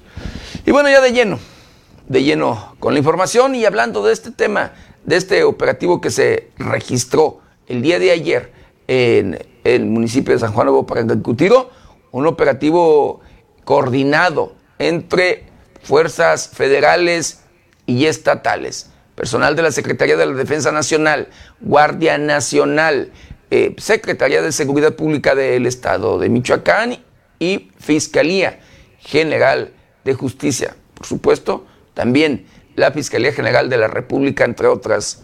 [0.65, 1.37] Y bueno, ya de lleno,
[2.07, 4.71] de lleno con la información y hablando de este tema,
[5.03, 8.53] de este operativo que se registró el día de ayer
[8.87, 11.71] en el municipio de San Juan Nuevo Parangancutiro,
[12.11, 13.19] un operativo
[13.65, 15.45] coordinado entre
[15.83, 17.41] fuerzas federales
[17.85, 21.27] y estatales, personal de la Secretaría de la Defensa Nacional,
[21.59, 23.11] Guardia Nacional,
[23.51, 26.97] eh, Secretaría de Seguridad Pública del Estado de Michoacán
[27.39, 28.59] y Fiscalía
[28.99, 29.71] General
[30.03, 30.75] de Justicia.
[30.93, 35.23] Por supuesto, también la Fiscalía General de la República, entre otras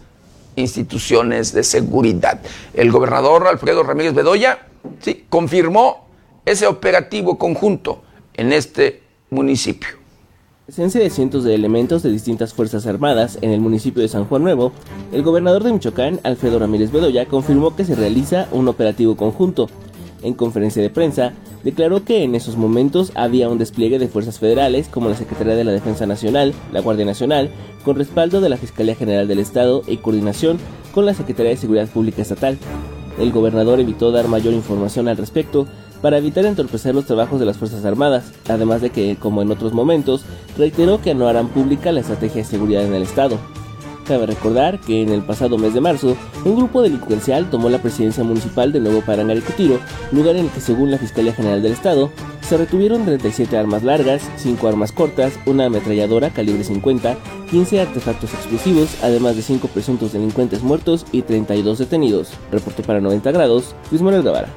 [0.56, 2.40] instituciones de seguridad.
[2.74, 4.66] El gobernador Alfredo Ramírez Bedoya
[5.28, 6.08] confirmó
[6.44, 8.02] ese operativo conjunto
[8.34, 9.88] en este municipio.
[10.66, 14.42] Presencia de cientos de elementos de distintas Fuerzas Armadas en el municipio de San Juan
[14.42, 14.72] Nuevo,
[15.12, 19.68] el gobernador de Michoacán, Alfredo Ramírez Bedoya, confirmó que se realiza un operativo conjunto.
[20.22, 24.88] En conferencia de prensa, declaró que en esos momentos había un despliegue de fuerzas federales
[24.88, 27.50] como la Secretaría de la Defensa Nacional, la Guardia Nacional,
[27.84, 30.58] con respaldo de la Fiscalía General del Estado y coordinación
[30.92, 32.58] con la Secretaría de Seguridad Pública Estatal.
[33.18, 35.66] El gobernador evitó dar mayor información al respecto
[36.02, 39.72] para evitar entorpecer los trabajos de las Fuerzas Armadas, además de que, como en otros
[39.72, 40.24] momentos,
[40.56, 43.38] reiteró que no harán pública la estrategia de seguridad en el Estado.
[44.06, 48.22] Cabe recordar que en el pasado mes de marzo, un grupo delincuencial tomó la presidencia
[48.22, 49.80] municipal de Nuevo Parangaricutiro,
[50.12, 54.22] lugar en el que según la Fiscalía General del Estado, se retuvieron 37 armas largas,
[54.36, 57.16] 5 armas cortas, una ametralladora calibre 50,
[57.50, 62.30] 15 artefactos explosivos, además de 5 presuntos delincuentes muertos y 32 detenidos.
[62.52, 64.48] Reportó para 90 grados, Luis Manuel Guevara.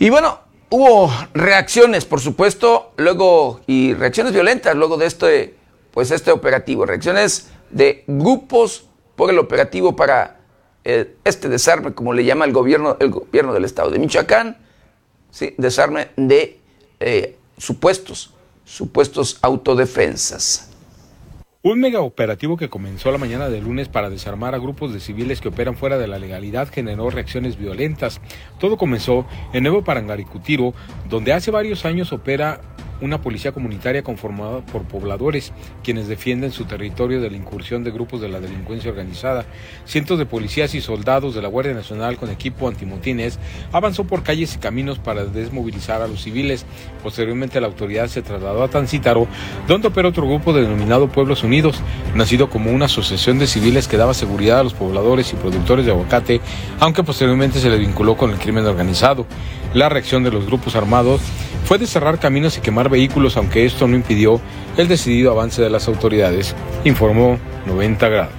[0.00, 0.38] Y bueno,
[0.70, 5.56] hubo reacciones, por supuesto, luego, y reacciones violentas luego de este,
[5.90, 10.38] pues este operativo, reacciones de grupos por el operativo para
[10.84, 14.56] eh, este desarme, como le llama el gobierno, el gobierno del estado de Michoacán,
[15.32, 15.54] ¿sí?
[15.58, 16.60] desarme de
[17.00, 18.32] eh, supuestos,
[18.64, 20.67] supuestos autodefensas.
[21.60, 25.40] Un mega operativo que comenzó la mañana de lunes para desarmar a grupos de civiles
[25.40, 28.20] que operan fuera de la legalidad generó reacciones violentas.
[28.60, 30.72] Todo comenzó en Nuevo Parangaricutiro,
[31.08, 32.60] donde hace varios años opera
[33.00, 38.20] una policía comunitaria conformada por pobladores, quienes defienden su territorio de la incursión de grupos
[38.20, 39.46] de la delincuencia organizada.
[39.84, 43.38] Cientos de policías y soldados de la Guardia Nacional con equipo antimotines
[43.72, 46.66] avanzó por calles y caminos para desmovilizar a los civiles.
[47.02, 49.26] Posteriormente la autoridad se trasladó a Tancítaro,
[49.66, 51.80] donde opera otro grupo denominado Pueblos Unidos,
[52.14, 55.92] nacido como una asociación de civiles que daba seguridad a los pobladores y productores de
[55.92, 56.40] aguacate,
[56.80, 59.26] aunque posteriormente se le vinculó con el crimen organizado.
[59.74, 61.20] La reacción de los grupos armados
[61.64, 64.40] fue de cerrar caminos y quemar vehículos, aunque esto no impidió
[64.76, 68.34] el decidido avance de las autoridades, informó 90 grados.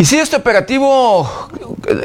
[0.00, 1.28] Y si este operativo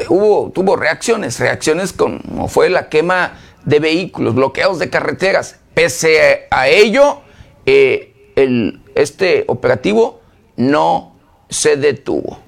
[0.08, 5.60] hubo, tuvo reacciones, reacciones como fue la quema de vehículos, bloqueos de carreteras.
[5.72, 7.22] Pese a ello,
[7.64, 8.12] eh,
[8.94, 10.20] este operativo
[10.56, 11.16] no
[11.48, 12.45] se detuvo.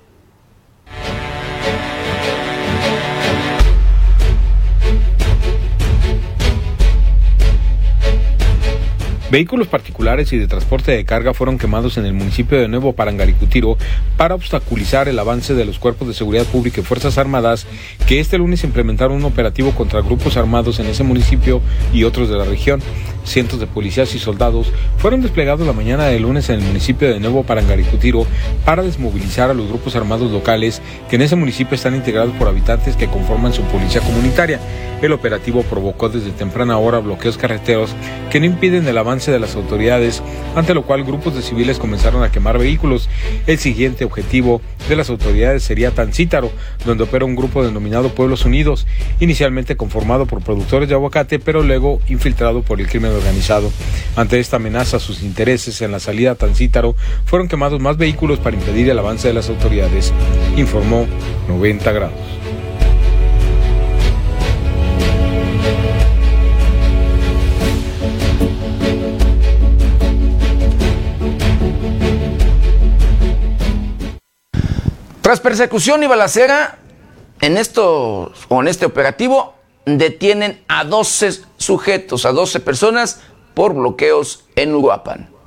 [9.31, 13.77] Vehículos particulares y de transporte de carga fueron quemados en el municipio de Nuevo Parangaricutiro
[14.17, 17.67] para obstaculizar el avance de los cuerpos de seguridad pública y Fuerzas Armadas
[18.07, 21.61] que este lunes implementaron un operativo contra grupos armados en ese municipio
[21.93, 22.81] y otros de la región.
[23.25, 27.21] Cientos de policías y soldados fueron desplegados la mañana del lunes en el municipio de
[27.21, 28.27] Nuevo Parangaricutiro
[28.65, 32.97] para desmovilizar a los grupos armados locales que en ese municipio están integrados por habitantes
[32.97, 34.61] que conforman su policía comunitaria.
[35.03, 37.95] El operativo provocó desde temprana hora bloqueos carreteros
[38.31, 40.23] que no impiden el avance de las autoridades,
[40.57, 43.09] ante lo cual grupos de civiles comenzaron a quemar vehículos.
[43.47, 46.51] El siguiente objetivo de las autoridades sería Tancítaro,
[46.85, 48.87] donde opera un grupo denominado Pueblos Unidos,
[49.21, 53.71] inicialmente conformado por productores de aguacate, pero luego infiltrado por el crimen organizado.
[54.17, 58.57] Ante esta amenaza sus intereses en la salida a Tancítaro, fueron quemados más vehículos para
[58.57, 60.13] impedir el avance de las autoridades,
[60.57, 61.07] informó
[61.49, 62.19] 90 grados.
[75.29, 76.79] Tras persecución y balacera,
[77.43, 79.58] en esto o en este operativo
[79.97, 83.21] detienen a 12 sujetos, a 12 personas
[83.55, 85.38] por bloqueos en Uruapan.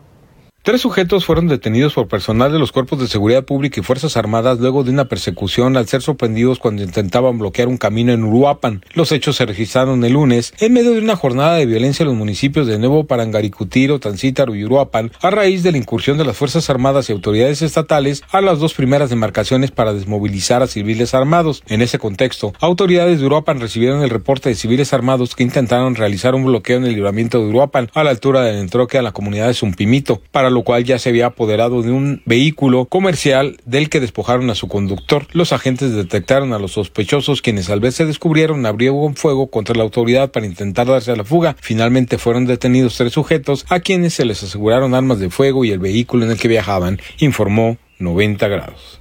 [0.63, 4.59] Tres sujetos fueron detenidos por personal de los cuerpos de seguridad pública y Fuerzas Armadas
[4.59, 8.85] luego de una persecución al ser sorprendidos cuando intentaban bloquear un camino en Uruapan.
[8.93, 12.15] Los hechos se registraron el lunes en medio de una jornada de violencia en los
[12.15, 16.69] municipios de Nuevo Parangaricutiro, Tancítaro y Uruapan a raíz de la incursión de las Fuerzas
[16.69, 21.63] Armadas y autoridades estatales a las dos primeras demarcaciones para desmovilizar a civiles armados.
[21.69, 26.35] En ese contexto, autoridades de Uruapan recibieron el reporte de civiles armados que intentaron realizar
[26.35, 29.47] un bloqueo en el libramiento de Uruapan a la altura del entroque a la comunidad
[29.47, 30.21] de Zumpimito.
[30.29, 34.55] Para lo cual ya se había apoderado de un vehículo comercial del que despojaron a
[34.55, 35.25] su conductor.
[35.31, 39.83] Los agentes detectaron a los sospechosos quienes al vez se descubrieron abrieron fuego contra la
[39.83, 41.55] autoridad para intentar darse a la fuga.
[41.59, 45.79] Finalmente fueron detenidos tres sujetos a quienes se les aseguraron armas de fuego y el
[45.79, 48.99] vehículo en el que viajaban, informó 90 grados.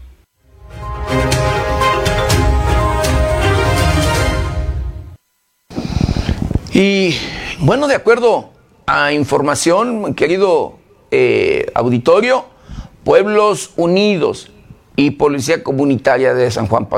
[6.72, 7.14] Y
[7.58, 8.50] bueno, de acuerdo
[8.86, 10.79] a información, querido
[11.10, 12.44] eh, auditorio,
[13.04, 14.50] Pueblos Unidos
[14.96, 16.88] y Policía Comunitaria de San Juan,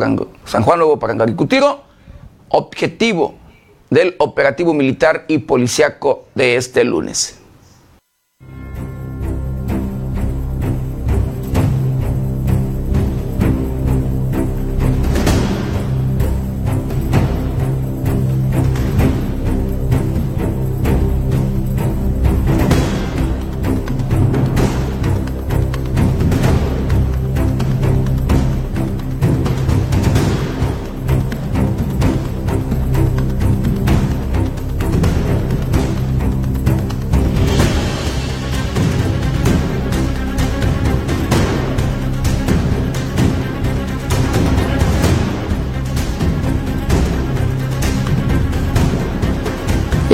[0.45, 0.99] San Juan Nuevo
[2.49, 3.35] objetivo
[3.91, 7.42] del operativo militar y policiaco de este lunes.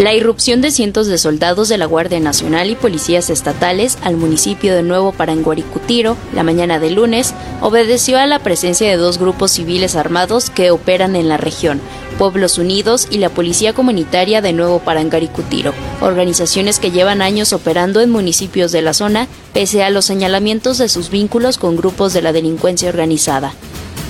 [0.08, 4.74] La irrupción de cientos de soldados de la Guardia Nacional y policías estatales al municipio
[4.74, 9.96] de Nuevo Paranguaricutiro la mañana de lunes obedeció a la presencia de dos grupos civiles
[9.96, 11.78] armados que operan en la región,
[12.16, 18.08] Pueblos Unidos y la Policía Comunitaria de Nuevo Parangaricutiro, organizaciones que llevan años operando en
[18.08, 22.32] municipios de la zona pese a los señalamientos de sus vínculos con grupos de la
[22.32, 23.52] delincuencia organizada.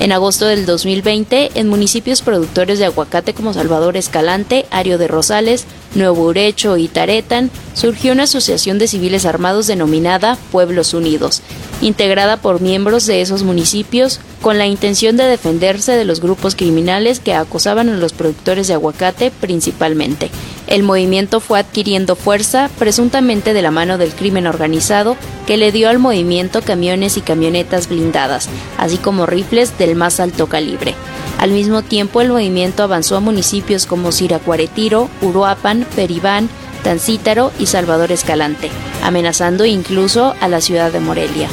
[0.00, 5.64] En agosto del 2020, en municipios productores de aguacate como Salvador Escalante, Ario de Rosales,
[5.96, 11.42] Nuevo Urecho y Taretan, surgió una asociación de civiles armados denominada Pueblos Unidos,
[11.80, 17.18] integrada por miembros de esos municipios con la intención de defenderse de los grupos criminales
[17.18, 20.30] que acosaban a los productores de aguacate principalmente.
[20.68, 25.16] El movimiento fue adquiriendo fuerza presuntamente de la mano del crimen organizado
[25.46, 30.46] que le dio al movimiento camiones y camionetas blindadas, así como rifles del más alto
[30.46, 30.94] calibre.
[31.38, 36.50] Al mismo tiempo, el movimiento avanzó a municipios como Siracuaretiro, Uruapan, Peribán,
[36.84, 38.70] Tancítaro y Salvador Escalante,
[39.02, 41.48] amenazando incluso a la ciudad de Morelia.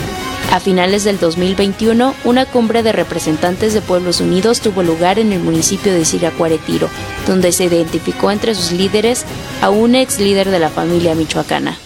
[0.52, 5.40] A finales del 2021, una cumbre de representantes de Pueblos Unidos tuvo lugar en el
[5.40, 6.90] municipio de Siracuaretiro,
[7.28, 9.26] donde se identificó entre sus líderes
[9.62, 11.78] a un ex líder de la familia michoacana.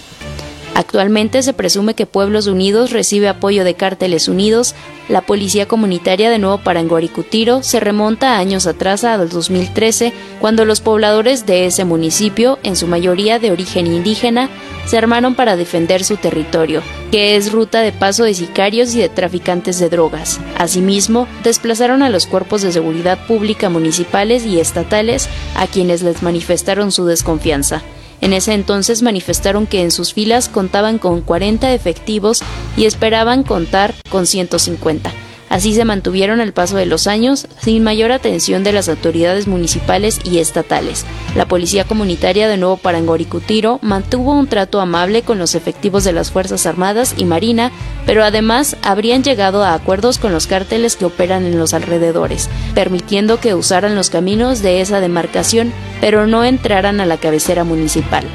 [0.79, 4.75] Actualmente se presume que Pueblos Unidos recibe apoyo de Cárteles Unidos.
[5.09, 11.45] La Policía Comunitaria de Nuevo Paranguaricutiro se remonta años atrás al 2013, cuando los pobladores
[11.45, 14.49] de ese municipio, en su mayoría de origen indígena,
[14.85, 19.09] se armaron para defender su territorio, que es ruta de paso de sicarios y de
[19.09, 20.39] traficantes de drogas.
[20.57, 25.27] Asimismo, desplazaron a los cuerpos de seguridad pública municipales y estatales
[25.57, 27.83] a quienes les manifestaron su desconfianza.
[28.21, 32.41] En ese entonces manifestaron que en sus filas contaban con 40 efectivos
[32.75, 35.11] y esperaban contar con 150.
[35.49, 40.19] Así se mantuvieron al paso de los años sin mayor atención de las autoridades municipales
[40.23, 41.05] y estatales.
[41.35, 46.31] La Policía Comunitaria de Nuevo Parangoricutiro mantuvo un trato amable con los efectivos de las
[46.31, 47.71] Fuerzas Armadas y Marina,
[48.05, 53.39] pero además habrían llegado a acuerdos con los cárteles que operan en los alrededores, permitiendo
[53.39, 58.25] que usaran los caminos de esa demarcación, pero no entraran a la cabecera municipal.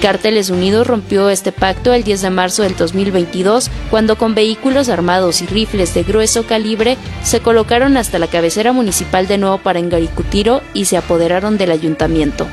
[0.00, 5.42] Cárteles Unidos rompió este pacto el 10 de marzo del 2022 cuando con vehículos armados
[5.42, 10.84] y rifles de grueso calibre se colocaron hasta la cabecera municipal de Nuevo Parangaricutiro y
[10.84, 12.46] se apoderaron del ayuntamiento.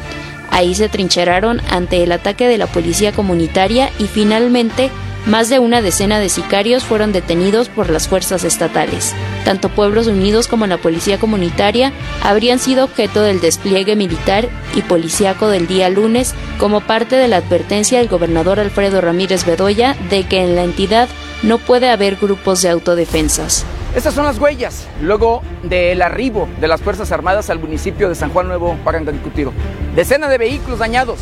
[0.49, 4.89] Ahí se trincheraron ante el ataque de la policía comunitaria y finalmente
[5.25, 9.13] más de una decena de sicarios fueron detenidos por las fuerzas estatales.
[9.43, 15.47] Tanto Pueblos Unidos como la Policía Comunitaria habrían sido objeto del despliegue militar y policíaco
[15.47, 20.43] del día lunes como parte de la advertencia del gobernador Alfredo Ramírez Bedoya de que
[20.43, 21.09] en la entidad
[21.43, 23.65] no puede haber grupos de autodefensas.
[23.95, 28.29] Estas son las huellas luego del arribo de las Fuerzas Armadas al municipio de San
[28.29, 29.53] Juan Nuevo Parangancutiro.
[29.95, 31.19] Decena de vehículos dañados.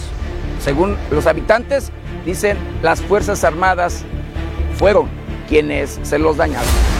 [0.59, 1.91] Según los habitantes,
[2.25, 4.03] dicen las Fuerzas Armadas
[4.77, 5.07] fueron
[5.47, 6.92] quienes se los dañaron.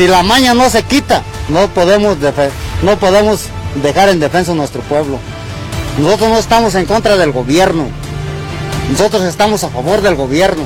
[0.00, 2.16] Si la maña no se quita, no podemos,
[2.82, 3.42] no podemos
[3.82, 5.18] dejar en defensa nuestro pueblo.
[5.98, 7.84] Nosotros no estamos en contra del gobierno.
[8.90, 10.62] Nosotros estamos a favor del gobierno.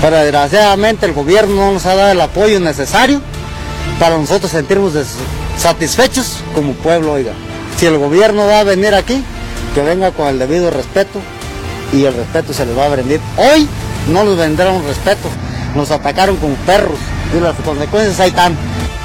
[0.00, 3.20] Pero desgraciadamente el gobierno no nos ha dado el apoyo necesario
[4.00, 4.94] para nosotros sentirnos
[5.58, 7.32] satisfechos como pueblo, oiga.
[7.76, 9.22] Si el gobierno va a venir aquí,
[9.74, 11.20] que venga con el debido respeto
[11.92, 13.20] y el respeto se les va a brindar.
[13.36, 13.68] Hoy
[14.08, 15.28] no nos vendrán respeto,
[15.74, 16.98] nos atacaron como perros
[17.34, 18.56] y las consecuencias ahí están.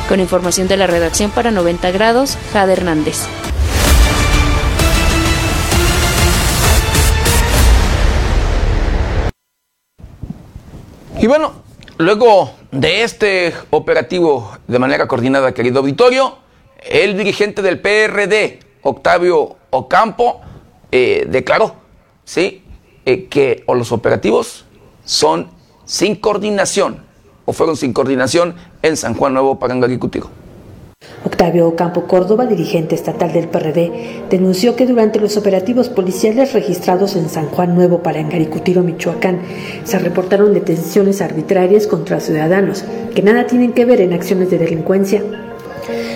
[0.10, 3.26] Con información de la redacción para 90 grados, Jade Hernández.
[11.20, 11.54] Y bueno,
[11.98, 16.38] luego de este operativo de manera coordinada, querido auditorio,
[16.84, 20.42] el dirigente del PRD, Octavio Ocampo,
[20.92, 21.76] eh, declaró,
[22.24, 22.64] ¿sí?
[23.06, 24.66] Eh, que los operativos
[25.04, 25.50] son
[25.86, 27.07] sin coordinación
[27.48, 30.30] o fueron sin coordinación en San Juan Nuevo Parangaricutigo.
[31.24, 37.30] Octavio Campo Córdoba, dirigente estatal del PRD, denunció que durante los operativos policiales registrados en
[37.30, 39.40] San Juan Nuevo Parangaricutiro, Michoacán,
[39.86, 42.84] se reportaron detenciones arbitrarias contra ciudadanos
[43.16, 45.24] que nada tienen que ver en acciones de delincuencia.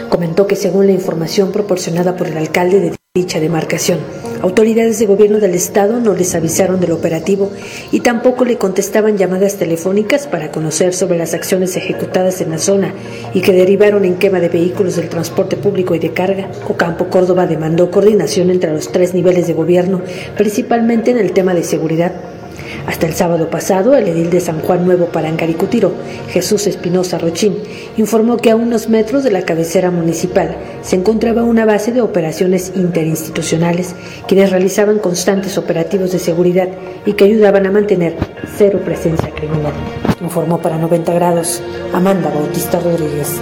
[0.10, 4.00] Comentó que según la información proporcionada por el alcalde de dicha demarcación,
[4.42, 7.52] Autoridades de gobierno del estado no les avisaron del operativo
[7.92, 12.92] y tampoco le contestaban llamadas telefónicas para conocer sobre las acciones ejecutadas en la zona
[13.36, 16.50] y que derivaron en quema de vehículos del transporte público y de carga.
[16.68, 20.02] Ocampo Córdoba demandó coordinación entre los tres niveles de gobierno,
[20.38, 22.41] principalmente en el tema de seguridad.
[22.88, 25.94] Hasta el sábado pasado, el edil de San Juan Nuevo Parangaricutiro,
[26.30, 27.58] Jesús Espinosa Rochín,
[27.98, 32.72] informó que a unos metros de la cabecera municipal se encontraba una base de operaciones
[32.76, 33.96] interinstitucionales,
[34.28, 36.70] quienes realizaban constantes operativos de seguridad
[37.06, 38.16] y que ayudaban a mantener
[38.58, 39.74] cero presencia criminal.
[40.22, 41.62] Informó para 90 grados
[41.94, 43.40] Amanda Bautista Rodríguez.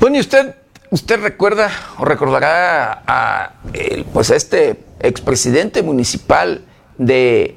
[0.00, 0.61] Bueno, y usted
[0.92, 3.54] ¿Usted recuerda o recordará a,
[4.12, 6.66] pues este expresidente municipal
[6.98, 7.56] de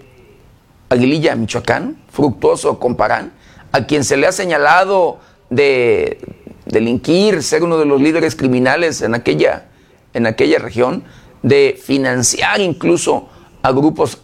[0.88, 3.34] Aguililla, Michoacán, Fructuoso Comparán,
[3.74, 5.20] a quien se le ha señalado
[5.50, 6.22] de
[6.66, 9.66] delinquir, ser uno de los líderes criminales en aquella,
[10.14, 11.04] en aquella región,
[11.44, 13.28] de financiar incluso
[13.64, 14.20] a grupos,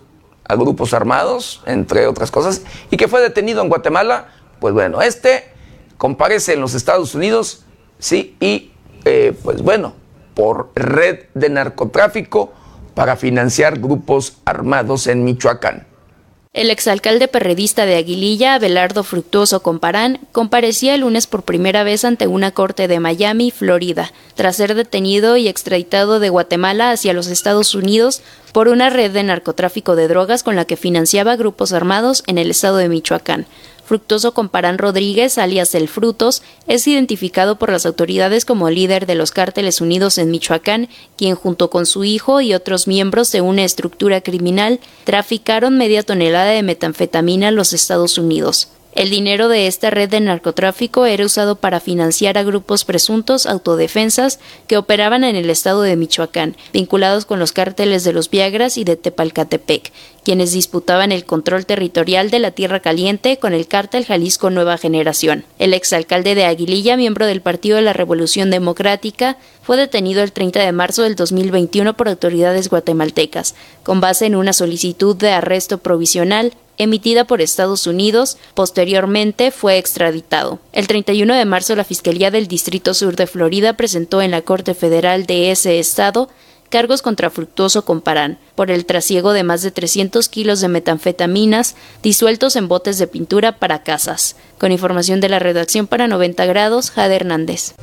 [0.46, 4.30] a grupos armados, entre otras cosas, y que fue detenido en Guatemala?
[4.62, 5.52] Pues bueno, este
[5.98, 7.66] comparece en los Estados Unidos,
[8.00, 8.71] sí, y
[9.06, 9.94] eh, pues bueno,
[10.34, 12.54] por red de narcotráfico
[12.94, 15.88] para financiar grupos armados en Michoacán.
[16.54, 22.28] El exalcalde perredista de Aguililla, Abelardo Fructuoso Comparán, comparecía el lunes por primera vez ante
[22.28, 27.74] una corte de Miami, Florida, tras ser detenido y extraditado de Guatemala hacia los Estados
[27.74, 28.22] Unidos
[28.52, 32.52] por una red de narcotráfico de drogas con la que financiaba grupos armados en el
[32.52, 33.46] estado de Michoacán.
[33.92, 39.32] Fructuoso Comparán Rodríguez, alias El Frutos, es identificado por las autoridades como líder de los
[39.32, 40.88] cárteles unidos en Michoacán,
[41.18, 46.52] quien junto con su hijo y otros miembros de una estructura criminal traficaron media tonelada
[46.52, 48.70] de metanfetamina a los Estados Unidos.
[48.94, 54.40] El dinero de esta red de narcotráfico era usado para financiar a grupos presuntos autodefensas
[54.68, 58.84] que operaban en el estado de Michoacán, vinculados con los cárteles de los Viagras y
[58.84, 64.50] de Tepalcatepec, quienes disputaban el control territorial de la Tierra Caliente con el cártel Jalisco
[64.50, 65.46] Nueva Generación.
[65.60, 70.60] El exalcalde de Aguililla, miembro del Partido de la Revolución Democrática, fue detenido el 30
[70.60, 76.54] de marzo del 2021 por autoridades guatemaltecas, con base en una solicitud de arresto provisional
[76.78, 80.60] emitida por Estados Unidos, posteriormente fue extraditado.
[80.74, 84.74] El 31 de marzo la Fiscalía del Distrito Sur de Florida presentó en la Corte
[84.74, 86.30] Federal de ese estado
[86.72, 92.56] cargos contra Fructuoso Comparán por el trasiego de más de 300 kilos de metanfetaminas disueltos
[92.56, 94.36] en botes de pintura para casas.
[94.58, 97.76] Con información de la redacción para 90 grados, Jade Hernández.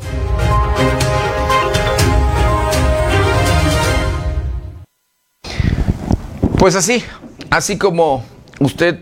[6.58, 7.04] Pues así,
[7.50, 8.24] así como
[8.58, 8.98] usted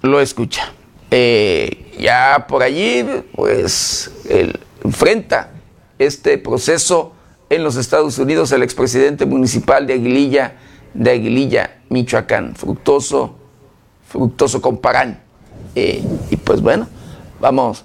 [0.00, 0.72] lo escucha.
[1.10, 3.04] Eh, ya por allí,
[3.34, 4.10] pues,
[4.82, 5.50] enfrenta
[5.98, 7.13] este proceso
[7.50, 10.56] en los Estados Unidos el expresidente municipal de Aguililla,
[10.94, 13.34] de Aguililla, Michoacán, Fructoso,
[14.08, 15.22] Fructoso Comparán.
[15.74, 16.88] Eh, y pues bueno,
[17.40, 17.84] vamos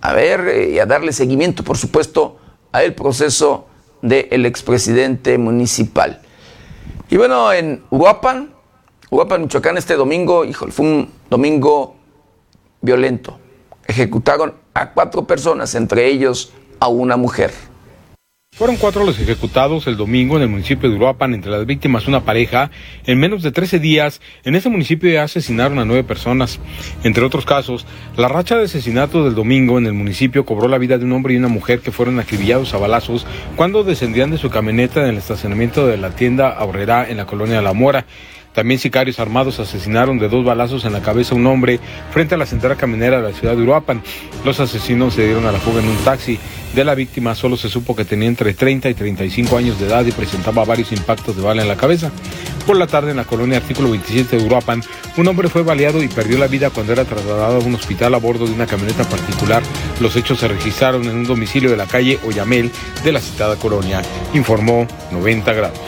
[0.00, 2.38] a ver eh, y a darle seguimiento, por supuesto,
[2.72, 3.66] a el proceso
[4.02, 6.22] del expresidente municipal.
[7.08, 8.52] Y bueno, en Uruapan,
[9.10, 11.96] Uruapan, Michoacán, este domingo, híjole, fue un domingo
[12.80, 13.38] violento.
[13.86, 17.52] Ejecutaron a cuatro personas, entre ellos a una mujer.
[18.60, 22.26] Fueron cuatro los ejecutados el domingo en el municipio de Uruapan, entre las víctimas una
[22.26, 22.70] pareja.
[23.06, 26.60] En menos de 13 días, en ese municipio ya asesinaron a nueve personas.
[27.02, 27.86] Entre otros casos,
[28.18, 31.32] la racha de asesinatos del domingo en el municipio cobró la vida de un hombre
[31.32, 33.26] y una mujer que fueron acribillados a balazos
[33.56, 37.62] cuando descendían de su camioneta en el estacionamiento de la tienda Aurrera en la colonia
[37.62, 38.04] La Mora.
[38.54, 41.78] También sicarios armados asesinaron de dos balazos en la cabeza a un hombre
[42.12, 44.02] frente a la central caminera de la ciudad de Uruapan.
[44.44, 46.38] Los asesinos se dieron a la fuga en un taxi.
[46.74, 50.04] De la víctima solo se supo que tenía entre 30 y 35 años de edad
[50.04, 52.10] y presentaba varios impactos de bala en la cabeza.
[52.66, 54.82] Por la tarde en la colonia Artículo 27 de Uruapan,
[55.16, 58.18] un hombre fue baleado y perdió la vida cuando era trasladado a un hospital a
[58.18, 59.62] bordo de una camioneta particular.
[60.00, 62.70] Los hechos se registraron en un domicilio de la calle Oyamel
[63.02, 64.02] de la citada colonia,
[64.34, 65.80] informó 90 grados.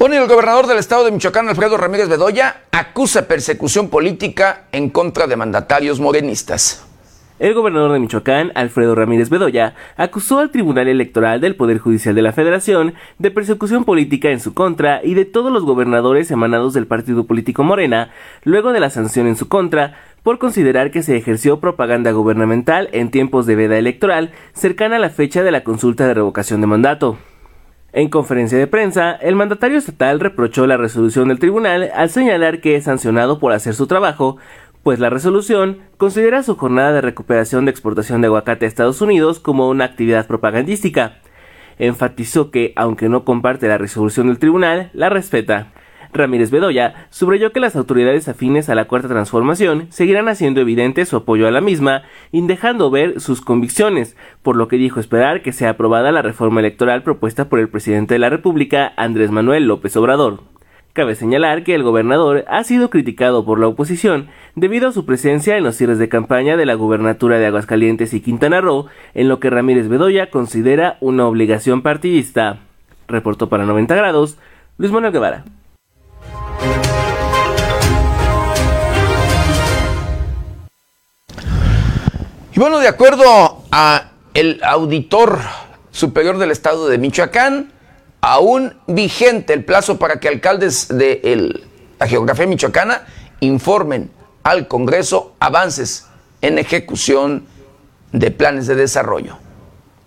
[0.00, 5.26] Bueno, el gobernador del estado de Michoacán, Alfredo Ramírez Bedoya, acusa persecución política en contra
[5.26, 6.86] de mandatarios morenistas.
[7.38, 12.22] El gobernador de Michoacán, Alfredo Ramírez Bedoya, acusó al Tribunal Electoral del Poder Judicial de
[12.22, 16.86] la Federación de persecución política en su contra y de todos los gobernadores emanados del
[16.86, 18.10] partido político Morena,
[18.42, 23.10] luego de la sanción en su contra, por considerar que se ejerció propaganda gubernamental en
[23.10, 27.18] tiempos de veda electoral cercana a la fecha de la consulta de revocación de mandato.
[27.92, 32.76] En conferencia de prensa, el mandatario estatal reprochó la resolución del tribunal al señalar que
[32.76, 34.36] es sancionado por hacer su trabajo,
[34.84, 39.40] pues la resolución considera su jornada de recuperación de exportación de aguacate a Estados Unidos
[39.40, 41.18] como una actividad propagandística.
[41.78, 45.72] Enfatizó que, aunque no comparte la resolución del tribunal, la respeta.
[46.12, 51.16] Ramírez Bedoya subrayó que las autoridades afines a la Cuarta Transformación seguirán haciendo evidente su
[51.16, 52.02] apoyo a la misma
[52.32, 56.60] y dejando ver sus convicciones, por lo que dijo esperar que sea aprobada la reforma
[56.60, 60.40] electoral propuesta por el presidente de la República, Andrés Manuel López Obrador.
[60.92, 65.56] Cabe señalar que el gobernador ha sido criticado por la oposición debido a su presencia
[65.56, 69.38] en los cierres de campaña de la gubernatura de Aguascalientes y Quintana Roo, en lo
[69.38, 72.58] que Ramírez Bedoya considera una obligación partidista.
[73.06, 74.36] Reportó para 90 grados
[74.78, 75.44] Luis Manuel Guevara.
[82.52, 85.38] Y bueno, de acuerdo a el auditor
[85.90, 87.72] superior del estado de Michoacán,
[88.20, 91.62] aún vigente el plazo para que alcaldes de
[91.98, 93.06] la geografía michoacana
[93.40, 94.10] informen
[94.42, 96.06] al Congreso avances
[96.42, 97.46] en ejecución
[98.12, 99.38] de planes de desarrollo.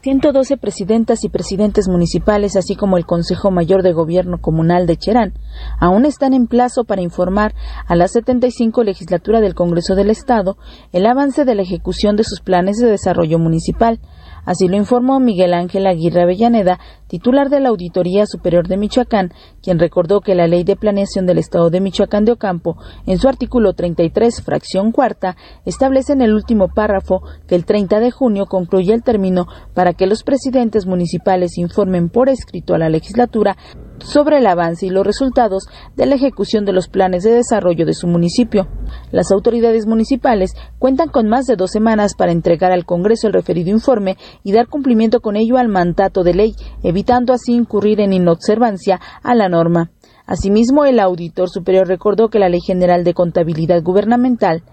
[0.03, 5.31] 112 presidentas y presidentes municipales, así como el Consejo Mayor de Gobierno Comunal de Cherán,
[5.79, 7.55] aún están en plazo para informar
[7.87, 10.57] a la 75 legislatura del Congreso del Estado
[10.91, 14.01] el avance de la ejecución de sus planes de desarrollo municipal,
[14.45, 19.31] Así lo informó Miguel Ángel Aguirre Avellaneda, titular de la Auditoría Superior de Michoacán,
[19.61, 23.27] quien recordó que la Ley de Planeación del Estado de Michoacán de Ocampo, en su
[23.27, 28.93] artículo 33, fracción cuarta, establece en el último párrafo que el 30 de junio concluye
[28.93, 33.55] el término para que los presidentes municipales informen por escrito a la legislatura
[33.99, 37.93] sobre el avance y los resultados de la ejecución de los planes de desarrollo de
[37.93, 38.67] su municipio.
[39.11, 43.69] Las autoridades municipales cuentan con más de dos semanas para entregar al Congreso el referido
[43.69, 48.99] informe y dar cumplimiento con ello al mandato de ley, evitando así incurrir en inobservancia
[49.23, 49.91] a la norma.
[50.25, 54.63] Asimismo, el auditor superior recordó que la Ley General de Contabilidad Gubernamental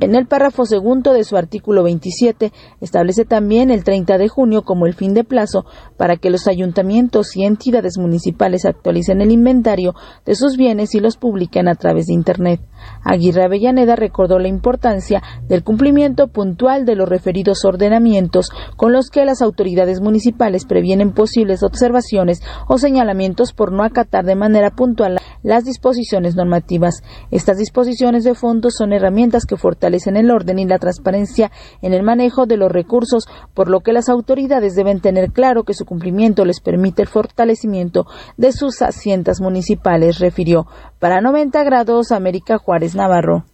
[0.00, 4.86] en el párrafo segundo de su artículo 27 establece también el 30 de junio como
[4.86, 9.94] el fin de plazo para que los ayuntamientos y entidades municipales actualicen el inventario
[10.24, 12.60] de sus bienes y los publiquen a través de Internet.
[13.04, 19.24] Aguirre Avellaneda recordó la importancia del cumplimiento puntual de los referidos ordenamientos con los que
[19.24, 25.64] las autoridades municipales previenen posibles observaciones o señalamientos por no acatar de manera puntual las
[25.64, 27.02] disposiciones normativas.
[27.30, 31.50] Estas disposiciones de fondo son herramientas que fortalecen el orden y la transparencia
[31.82, 35.74] en el manejo de los recursos, por lo que las autoridades deben tener claro que
[35.74, 40.66] su cumplimiento les permite el fortalecimiento de sus haciendas municipales, refirió.
[40.98, 43.44] Para 90 grados, América Juárez Navarro.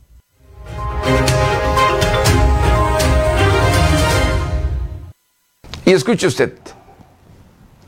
[5.86, 6.54] Y escuche usted,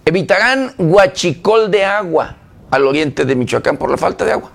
[0.05, 2.37] evitarán guachicol de agua
[2.71, 4.51] al oriente de Michoacán por la falta de agua.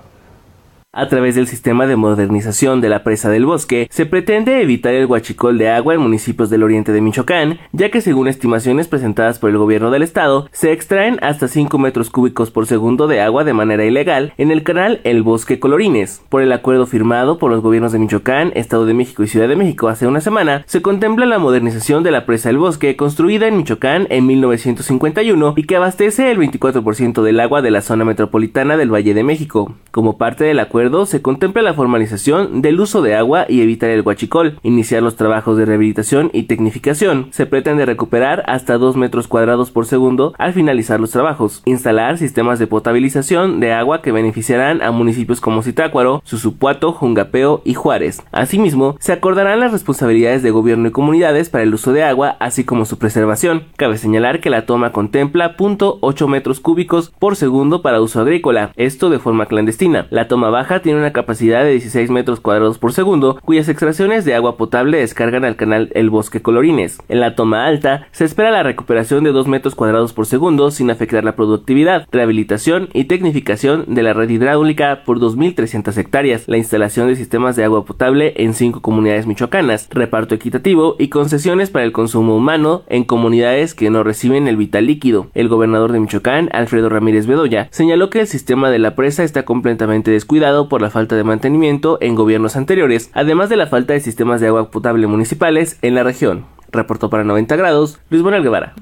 [0.94, 5.06] A través del sistema de modernización de la presa del bosque, se pretende evitar el
[5.06, 9.52] huachicol de agua en municipios del oriente de Michoacán, ya que según estimaciones presentadas por
[9.52, 13.54] el gobierno del estado, se extraen hasta 5 metros cúbicos por segundo de agua de
[13.54, 16.26] manera ilegal en el canal El Bosque Colorines.
[16.28, 19.56] Por el acuerdo firmado por los gobiernos de Michoacán, Estado de México y Ciudad de
[19.56, 23.56] México hace una semana, se contempla la modernización de la presa del bosque construida en
[23.56, 28.94] Michoacán en 1951 y que abastece el 24% del agua de la zona metropolitana del
[28.94, 29.74] Valle de México.
[29.92, 34.02] Como parte del acuerdo se contempla la formalización del uso de agua y evitar el
[34.02, 37.28] huachicol, iniciar los trabajos de rehabilitación y tecnificación.
[37.30, 42.58] Se pretende recuperar hasta 2 metros cuadrados por segundo al finalizar los trabajos, instalar sistemas
[42.58, 48.24] de potabilización de agua que beneficiarán a municipios como Zitácuaro, Susupuato, Jungapeo y Juárez.
[48.32, 52.64] Asimismo, se acordarán las responsabilidades de gobierno y comunidades para el uso de agua, así
[52.64, 53.66] como su preservación.
[53.78, 59.12] Cabe señalar que la toma contempla 0.8 metros cúbicos por segundo para uso agrícola, esto
[59.12, 60.08] de forma clandestina.
[60.10, 64.36] La toma baja tiene una capacidad de 16 metros cuadrados por segundo, cuyas extracciones de
[64.36, 66.98] agua potable descargan al canal El Bosque Colorines.
[67.10, 70.90] En la toma alta se espera la recuperación de 2 metros cuadrados por segundo sin
[70.90, 77.08] afectar la productividad, rehabilitación y tecnificación de la red hidráulica por 2.300 hectáreas, la instalación
[77.08, 81.92] de sistemas de agua potable en 5 comunidades michoacanas, reparto equitativo y concesiones para el
[81.92, 85.28] consumo humano en comunidades que no reciben el vital líquido.
[85.34, 89.44] El gobernador de Michoacán, Alfredo Ramírez Bedoya, señaló que el sistema de la presa está
[89.44, 94.00] completamente descuidado por la falta de mantenimiento en gobiernos anteriores, además de la falta de
[94.00, 96.46] sistemas de agua potable municipales en la región.
[96.72, 98.74] Reportó para 90 grados Luis Manuel Guevara.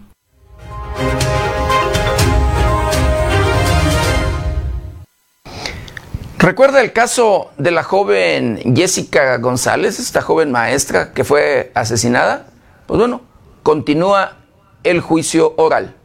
[6.37, 12.47] ¿Recuerda el caso de la joven Jessica González, esta joven maestra que fue asesinada?
[12.87, 13.21] Pues bueno,
[13.61, 14.37] continúa
[14.83, 15.98] el juicio oral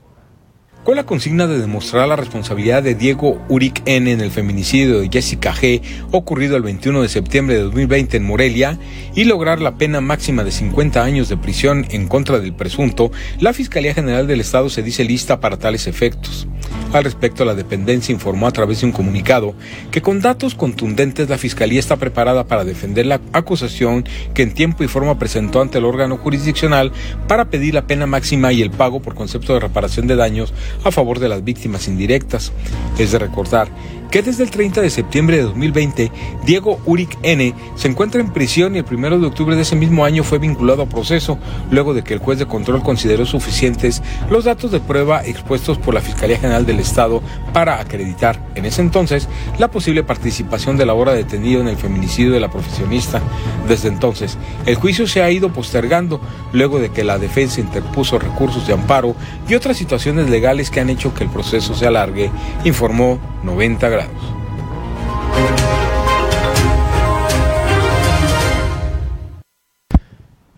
[0.84, 5.08] con la consigna de demostrar la responsabilidad de Diego Uric N en el feminicidio de
[5.10, 5.80] Jessica G
[6.12, 8.78] ocurrido el 21 de septiembre de 2020 en Morelia
[9.14, 13.10] y lograr la pena máxima de 50 años de prisión en contra del presunto,
[13.40, 16.46] la Fiscalía General del Estado se dice lista para tales efectos.
[16.92, 19.54] Al respecto, la dependencia informó a través de un comunicado
[19.90, 24.84] que con datos contundentes la Fiscalía está preparada para defender la acusación que en tiempo
[24.84, 26.92] y forma presentó ante el órgano jurisdiccional
[27.26, 30.90] para pedir la pena máxima y el pago por concepto de reparación de daños a
[30.90, 32.52] favor de las víctimas indirectas.
[32.98, 33.68] Es de recordar
[34.14, 36.12] que desde el 30 de septiembre de 2020,
[36.44, 37.52] Diego Uric N.
[37.74, 40.82] se encuentra en prisión y el 1 de octubre de ese mismo año fue vinculado
[40.82, 41.36] a proceso,
[41.72, 45.94] luego de que el juez de control consideró suficientes los datos de prueba expuestos por
[45.94, 50.94] la Fiscalía General del Estado para acreditar, en ese entonces, la posible participación de la
[50.94, 53.20] hora detenido en el feminicidio de la profesionista.
[53.66, 56.20] Desde entonces, el juicio se ha ido postergando,
[56.52, 59.16] luego de que la defensa interpuso recursos de amparo
[59.48, 62.30] y otras situaciones legales que han hecho que el proceso se alargue,
[62.64, 64.03] informó 90 grados.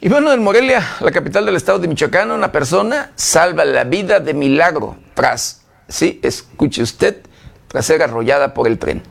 [0.07, 4.21] Y bueno, en Morelia, la capital del estado de Michoacán, una persona salva la vida
[4.21, 7.23] de milagro tras, sí, escuche usted,
[7.67, 9.03] tras ser arrollada por el tren.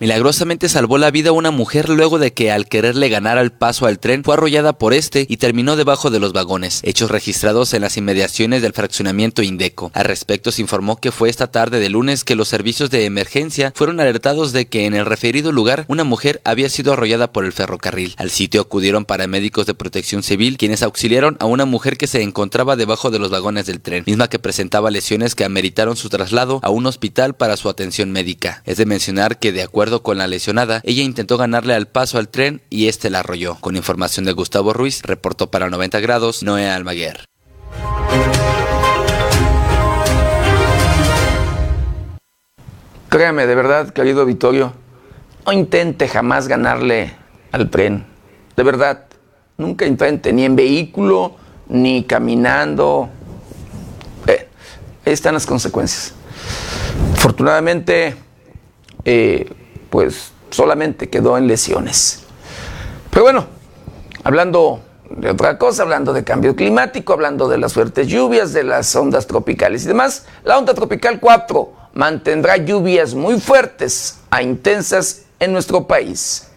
[0.00, 3.98] Milagrosamente salvó la vida una mujer luego de que al quererle ganar al paso al
[3.98, 7.96] tren fue arrollada por este y terminó debajo de los vagones, hechos registrados en las
[7.96, 9.90] inmediaciones del fraccionamiento Indeco.
[9.94, 13.72] Al respecto se informó que fue esta tarde de lunes que los servicios de emergencia
[13.74, 17.52] fueron alertados de que en el referido lugar una mujer había sido arrollada por el
[17.52, 18.14] ferrocarril.
[18.18, 22.76] Al sitio acudieron paramédicos de protección civil quienes auxiliaron a una mujer que se encontraba
[22.76, 26.70] debajo de los vagones del tren, misma que presentaba lesiones que ameritaron su traslado a
[26.70, 28.62] un hospital para su atención médica.
[28.64, 32.28] Es de mencionar que de acuerdo con la lesionada, ella intentó ganarle al paso al
[32.28, 33.56] tren y este la arrolló.
[33.56, 37.24] Con información de Gustavo Ruiz, reportó para 90 grados Noé Almaguer.
[43.08, 44.74] Créame, de verdad, querido Vittorio,
[45.46, 47.14] no intente jamás ganarle
[47.52, 48.04] al tren.
[48.54, 49.06] De verdad,
[49.56, 51.36] nunca intente, ni en vehículo,
[51.68, 53.08] ni caminando.
[54.26, 54.46] Eh,
[55.06, 56.12] ahí están las consecuencias.
[57.14, 58.14] Afortunadamente,
[59.04, 59.50] eh,
[59.90, 62.24] pues solamente quedó en lesiones.
[63.10, 63.46] Pero bueno,
[64.24, 64.80] hablando
[65.10, 69.26] de otra cosa, hablando de cambio climático, hablando de las fuertes lluvias, de las ondas
[69.26, 75.86] tropicales y demás, la onda tropical 4 mantendrá lluvias muy fuertes a intensas en nuestro
[75.86, 76.47] país.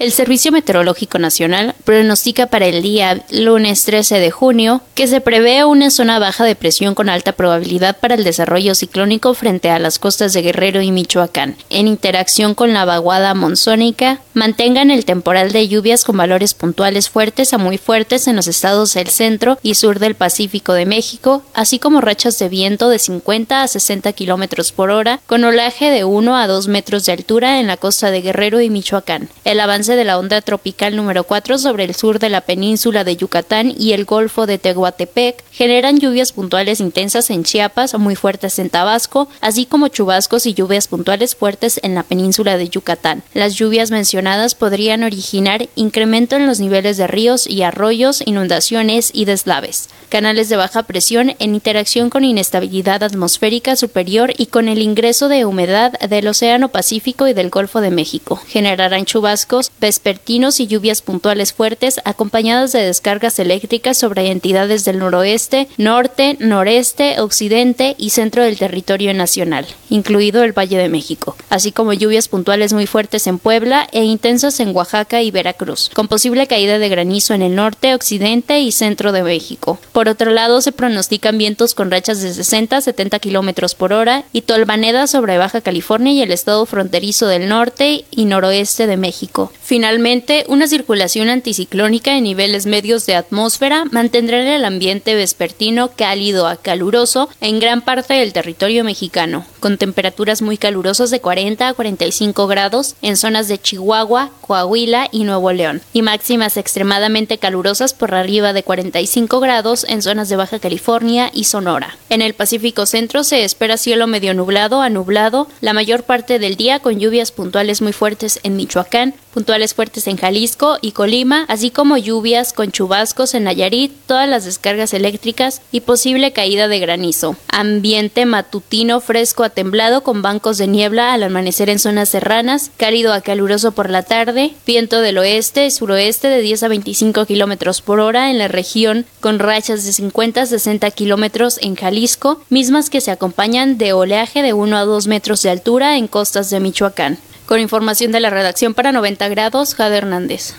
[0.00, 5.62] El Servicio Meteorológico Nacional pronostica para el día lunes 13 de junio que se prevé
[5.66, 9.98] una zona baja de presión con alta probabilidad para el desarrollo ciclónico frente a las
[9.98, 11.54] costas de Guerrero y Michoacán.
[11.68, 17.52] En interacción con la vaguada monzónica, mantengan el temporal de lluvias con valores puntuales fuertes
[17.52, 21.78] a muy fuertes en los estados del centro y sur del Pacífico de México, así
[21.78, 26.36] como rachas de viento de 50 a 60 kilómetros por hora, con olaje de 1
[26.38, 29.28] a 2 metros de altura en la costa de Guerrero y Michoacán.
[29.44, 33.16] El avance de la onda tropical número 4 sobre el sur de la península de
[33.16, 38.70] Yucatán y el Golfo de Tehuantepec generan lluvias puntuales intensas en Chiapas, muy fuertes en
[38.70, 43.22] Tabasco, así como chubascos y lluvias puntuales fuertes en la península de Yucatán.
[43.34, 49.24] Las lluvias mencionadas podrían originar incremento en los niveles de ríos y arroyos, inundaciones y
[49.24, 49.88] deslaves.
[50.08, 55.44] Canales de baja presión en interacción con inestabilidad atmosférica superior y con el ingreso de
[55.44, 58.40] humedad del Océano Pacífico y del Golfo de México.
[58.48, 65.68] Generarán chubascos, vespertinos y lluvias puntuales fuertes acompañadas de descargas eléctricas sobre entidades del noroeste,
[65.78, 71.92] norte, noreste, occidente y centro del territorio nacional, incluido el Valle de México, así como
[71.92, 76.78] lluvias puntuales muy fuertes en Puebla e intensas en Oaxaca y Veracruz, con posible caída
[76.78, 79.78] de granizo en el norte, occidente y centro de México.
[79.92, 84.24] Por otro lado, se pronostican vientos con rachas de 60 a 70 kilómetros por hora
[84.32, 89.52] y tolvaneda sobre Baja California y el estado fronterizo del norte y noroeste de México.
[89.70, 96.56] Finalmente, una circulación anticiclónica en niveles medios de atmósfera mantendrá el ambiente vespertino cálido a
[96.56, 102.48] caluroso en gran parte del territorio mexicano, con temperaturas muy calurosas de 40 a 45
[102.48, 108.52] grados en zonas de Chihuahua, Coahuila y Nuevo León, y máximas extremadamente calurosas por arriba
[108.52, 111.96] de 45 grados en zonas de Baja California y Sonora.
[112.08, 116.56] En el Pacífico Centro se espera cielo medio nublado a nublado la mayor parte del
[116.56, 121.70] día con lluvias puntuales muy fuertes en Michoacán, puntuales fuertes en Jalisco y Colima, así
[121.70, 127.36] como lluvias con chubascos en Nayarit, todas las descargas eléctricas y posible caída de granizo.
[127.48, 133.12] Ambiente matutino fresco a temblado con bancos de niebla al amanecer en zonas serranas, cálido
[133.12, 137.80] a caluroso por la tarde, viento del oeste y suroeste de 10 a 25 kilómetros
[137.82, 142.90] por hora en la región, con rachas de 50 a 60 kilómetros en Jalisco, mismas
[142.90, 146.60] que se acompañan de oleaje de 1 a 2 metros de altura en costas de
[146.60, 147.18] Michoacán.
[147.50, 150.54] Con información de la redacción para 90 grados, Jade Hernández.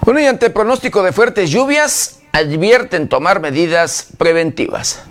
[0.00, 5.04] Bueno, y ante pronóstico de fuertes lluvias, advierten tomar medidas preventivas.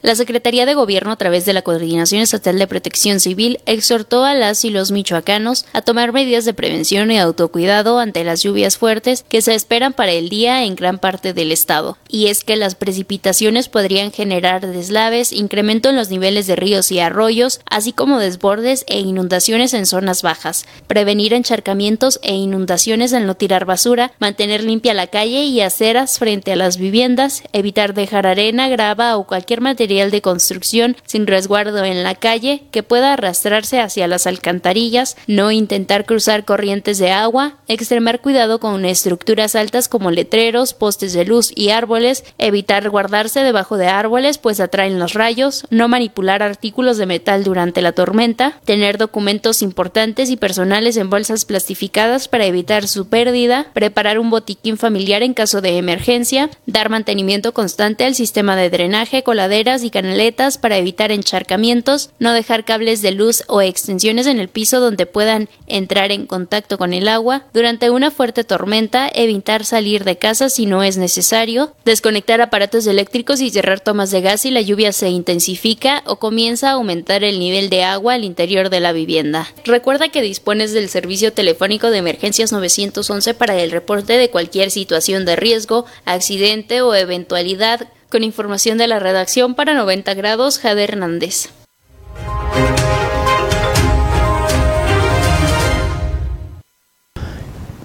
[0.00, 4.32] La Secretaría de Gobierno, a través de la Coordinación Estatal de Protección Civil, exhortó a
[4.32, 9.24] las y los michoacanos a tomar medidas de prevención y autocuidado ante las lluvias fuertes
[9.28, 11.98] que se esperan para el día en gran parte del estado.
[12.08, 17.00] Y es que las precipitaciones podrían generar deslaves, incremento en los niveles de ríos y
[17.00, 20.64] arroyos, así como desbordes e inundaciones en zonas bajas.
[20.86, 26.52] Prevenir encharcamientos e inundaciones al no tirar basura, mantener limpia la calle y aceras frente
[26.52, 32.02] a las viviendas, evitar dejar arena, grava o cualquier material de construcción sin resguardo en
[32.02, 38.20] la calle que pueda arrastrarse hacia las alcantarillas, no intentar cruzar corrientes de agua, extremar
[38.20, 43.86] cuidado con estructuras altas como letreros, postes de luz y árboles, evitar guardarse debajo de
[43.86, 49.62] árboles pues atraen los rayos, no manipular artículos de metal durante la tormenta, tener documentos
[49.62, 55.32] importantes y personales en bolsas plastificadas para evitar su pérdida, preparar un botiquín familiar en
[55.32, 61.12] caso de emergencia, dar mantenimiento constante al sistema de drenaje, coladeras, y canaletas para evitar
[61.12, 66.26] encharcamientos, no dejar cables de luz o extensiones en el piso donde puedan entrar en
[66.26, 70.96] contacto con el agua, durante una fuerte tormenta evitar salir de casa si no es
[70.96, 76.16] necesario, desconectar aparatos eléctricos y cerrar tomas de gas si la lluvia se intensifica o
[76.16, 79.48] comienza a aumentar el nivel de agua al interior de la vivienda.
[79.64, 85.24] Recuerda que dispones del servicio telefónico de emergencias 911 para el reporte de cualquier situación
[85.24, 91.50] de riesgo, accidente o eventualidad con información de la redacción para 90 grados, Jade Hernández.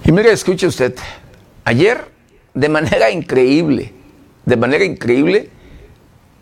[0.06, 0.94] Y mire, escuche usted,
[1.64, 2.08] ayer,
[2.52, 3.92] de manera increíble,
[4.44, 5.50] de manera increíble,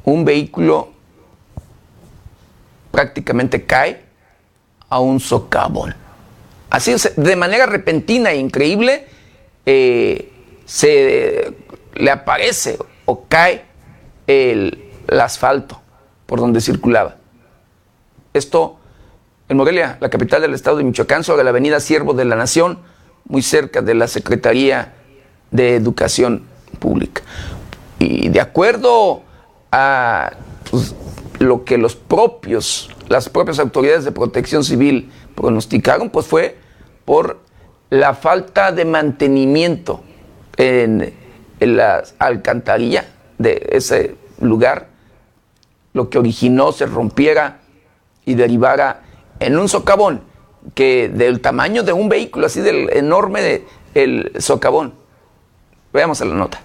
[0.05, 0.93] un vehículo
[2.91, 4.03] prácticamente cae
[4.89, 5.95] a un socavón.
[6.71, 9.07] Así, de manera repentina e increíble,
[9.65, 10.33] eh,
[10.65, 11.55] se
[11.95, 13.72] le aparece o cae
[14.33, 15.81] el, asfalto
[16.27, 17.17] por donde circulaba.
[18.33, 18.79] Esto
[19.49, 22.79] en Morelia, la capital del estado de Michoacán, sobre la avenida Siervo de la Nación,
[23.27, 24.95] muy cerca de la Secretaría
[25.51, 26.45] de Educación
[26.79, 27.23] Pública.
[27.99, 29.23] Y de acuerdo
[29.71, 30.33] a
[30.71, 30.95] pues,
[31.39, 36.57] lo que los propios, las propias autoridades de protección civil pronosticaron, pues fue
[37.05, 37.41] por
[37.91, 40.03] la falta de mantenimiento
[40.57, 41.13] en,
[41.61, 43.05] la alcantarilla
[43.39, 44.17] de ese
[44.49, 44.89] lugar,
[45.93, 47.61] lo que originó se rompiera
[48.25, 49.03] y derivara
[49.41, 50.23] en un socavón
[50.75, 54.95] que del tamaño de un vehículo, así del enorme de, el socavón.
[55.93, 56.61] Veamos la nota.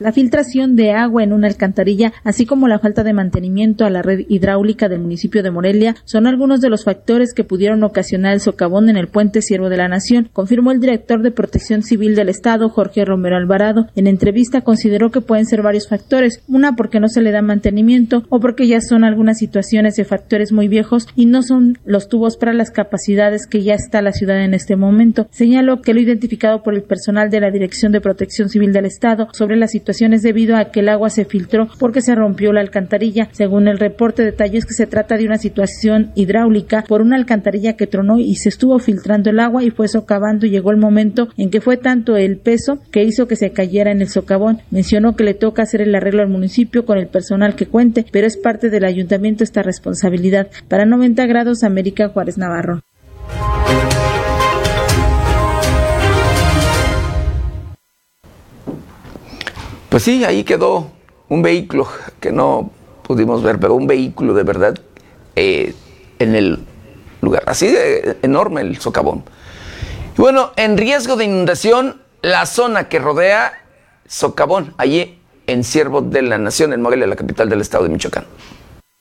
[0.00, 4.00] La filtración de agua en una alcantarilla, así como la falta de mantenimiento a la
[4.00, 8.40] red hidráulica del municipio de Morelia, son algunos de los factores que pudieron ocasionar el
[8.40, 12.30] socavón en el puente Siervo de la Nación, confirmó el director de Protección Civil del
[12.30, 13.88] Estado, Jorge Romero Alvarado.
[13.94, 18.24] En entrevista consideró que pueden ser varios factores, una porque no se le da mantenimiento
[18.30, 22.38] o porque ya son algunas situaciones de factores muy viejos y no son los tubos
[22.38, 25.28] para las capacidades que ya está la ciudad en este momento.
[25.30, 29.28] Señaló que lo identificado por el personal de la Dirección de Protección Civil del Estado
[29.32, 29.89] sobre la situación
[30.22, 33.28] debido a que el agua se filtró porque se rompió la alcantarilla.
[33.32, 37.86] Según el reporte, detalles que se trata de una situación hidráulica por una alcantarilla que
[37.86, 41.60] tronó y se estuvo filtrando el agua y fue socavando llegó el momento en que
[41.60, 44.60] fue tanto el peso que hizo que se cayera en el socavón.
[44.70, 48.26] Mencionó que le toca hacer el arreglo al municipio con el personal que cuente, pero
[48.26, 50.48] es parte del ayuntamiento esta responsabilidad.
[50.68, 52.82] Para 90 grados, América Juárez Navarro.
[59.90, 60.90] Pues sí, ahí quedó
[61.28, 61.88] un vehículo
[62.20, 62.70] que no
[63.02, 64.78] pudimos ver, pero un vehículo de verdad
[65.34, 65.74] eh,
[66.20, 66.60] en el
[67.20, 67.42] lugar.
[67.46, 69.24] Así de enorme el socavón.
[70.16, 73.64] Y bueno, en riesgo de inundación, la zona que rodea
[74.06, 78.24] Socavón, allí en Siervo de la Nación, en Morelia, la capital del estado de Michoacán.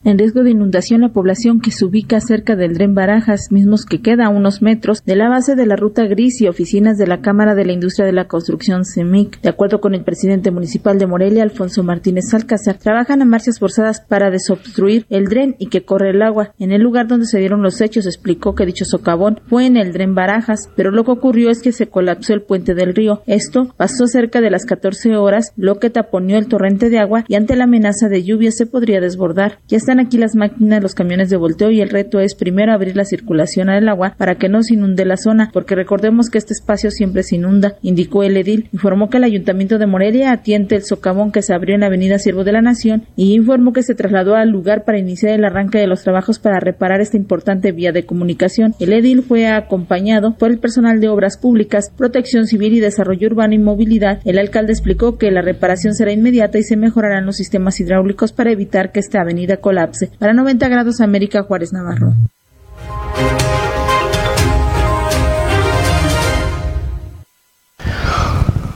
[0.06, 4.02] En riesgo de inundación la población que se ubica cerca del Dren Barajas, mismos que
[4.02, 7.20] queda a unos metros de la base de la ruta gris y oficinas de la
[7.20, 9.42] Cámara de la Industria de la Construcción CEMIC.
[9.42, 14.00] De acuerdo con el presidente municipal de Morelia, Alfonso Martínez Alcázar, trabajan a marchas forzadas
[14.00, 16.54] para desobstruir el dren y que corre el agua.
[16.60, 19.92] En el lugar donde se dieron los hechos explicó que dicho socavón fue en el
[19.92, 23.22] Dren Barajas, pero lo que ocurrió es que se colapsó el puente del río.
[23.28, 27.36] Esto pasó cerca de las 14 horas, lo que taponeó el torrente de agua y
[27.36, 29.60] ante la amenaza de lluvia se podría desbordar.
[29.90, 33.06] Están aquí las máquinas, los camiones de volteo y el reto es primero abrir la
[33.06, 36.92] circulación al agua para que no se inunde la zona, porque recordemos que este espacio
[36.92, 38.70] siempre se inunda, indicó el edil.
[38.72, 42.20] Informó que el Ayuntamiento de Morelia atiende el socavón que se abrió en la Avenida
[42.20, 45.80] Siervo de la Nación y informó que se trasladó al lugar para iniciar el arranque
[45.80, 48.76] de los trabajos para reparar esta importante vía de comunicación.
[48.80, 53.56] El edil fue acompañado por el personal de Obras Públicas, Protección Civil y Desarrollo Urbano
[53.56, 54.20] y Movilidad.
[54.24, 58.52] El alcalde explicó que la reparación será inmediata y se mejorarán los sistemas hidráulicos para
[58.52, 59.79] evitar que esta avenida colapse.
[60.20, 62.14] Para 90 grados América Juárez Navarro.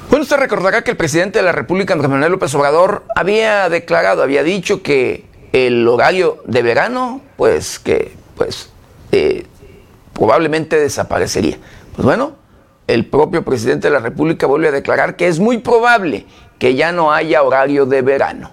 [0.10, 4.22] Bueno, usted recordará que el presidente de la República, Andrés Manuel López Obrador, había declarado,
[4.22, 8.70] había dicho que el horario de verano, pues que, pues,
[9.12, 9.48] eh,
[10.14, 11.58] probablemente desaparecería.
[11.96, 12.36] Pues bueno,
[12.88, 16.26] el propio presidente de la República vuelve a declarar que es muy probable
[16.60, 18.52] que ya no haya horario de verano.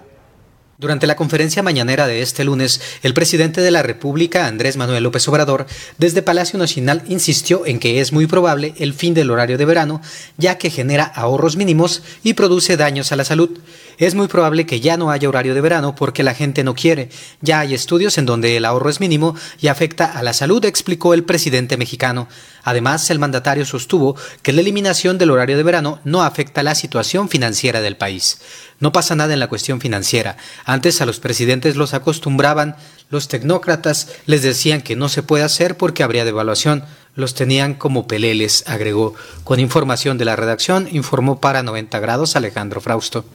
[0.81, 5.27] Durante la conferencia mañanera de este lunes, el presidente de la República, Andrés Manuel López
[5.27, 5.67] Obrador,
[5.99, 10.01] desde Palacio Nacional insistió en que es muy probable el fin del horario de verano,
[10.39, 13.59] ya que genera ahorros mínimos y produce daños a la salud.
[13.99, 17.09] Es muy probable que ya no haya horario de verano porque la gente no quiere.
[17.41, 21.13] Ya hay estudios en donde el ahorro es mínimo y afecta a la salud, explicó
[21.13, 22.27] el presidente mexicano.
[22.63, 27.29] Además, el mandatario sostuvo que la eliminación del horario de verano no afecta la situación
[27.29, 28.39] financiera del país.
[28.79, 30.37] No pasa nada en la cuestión financiera.
[30.65, 32.75] Antes a los presidentes los acostumbraban,
[33.09, 36.83] los tecnócratas les decían que no se puede hacer porque habría devaluación.
[37.15, 39.13] Los tenían como peleles, agregó.
[39.43, 43.25] Con información de la redacción, informó para 90 grados Alejandro Frausto.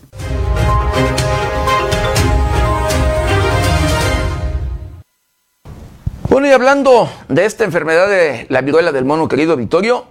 [6.37, 10.05] Bueno, y hablando de esta enfermedad de la viruela del mono, querido Vittorio,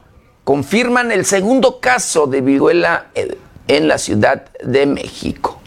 [0.44, 3.12] confirman el segundo caso de viruela
[3.68, 5.62] en la Ciudad de México.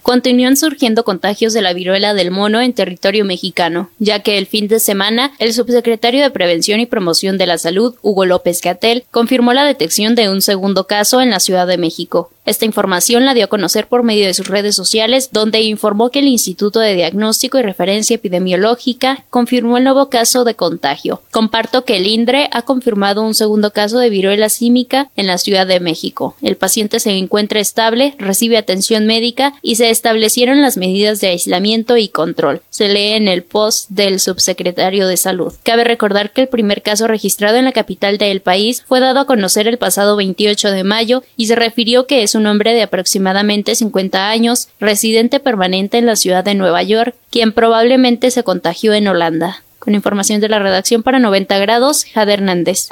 [0.00, 4.68] Continúan surgiendo contagios de la viruela del mono en territorio mexicano, ya que el fin
[4.68, 9.54] de semana el subsecretario de Prevención y Promoción de la Salud, Hugo López Catel, confirmó
[9.54, 12.30] la detección de un segundo caso en la Ciudad de México.
[12.46, 16.18] Esta información la dio a conocer por medio de sus redes sociales, donde informó que
[16.18, 21.22] el Instituto de Diagnóstico y Referencia Epidemiológica confirmó el nuevo caso de contagio.
[21.30, 25.66] Comparto que el INDRE ha confirmado un segundo caso de viruela símica en la Ciudad
[25.66, 26.36] de México.
[26.42, 31.96] El paciente se encuentra estable, recibe atención médica y se establecieron las medidas de aislamiento
[31.96, 32.60] y control.
[32.68, 35.54] Se lee en el post del subsecretario de Salud.
[35.62, 39.26] Cabe recordar que el primer caso registrado en la capital del país fue dado a
[39.26, 43.74] conocer el pasado 28 de mayo y se refirió que es un hombre de aproximadamente
[43.74, 49.08] 50 años, residente permanente en la ciudad de Nueva York, quien probablemente se contagió en
[49.08, 49.62] Holanda.
[49.78, 52.90] Con información de la redacción para 90 grados, Jade Hernández.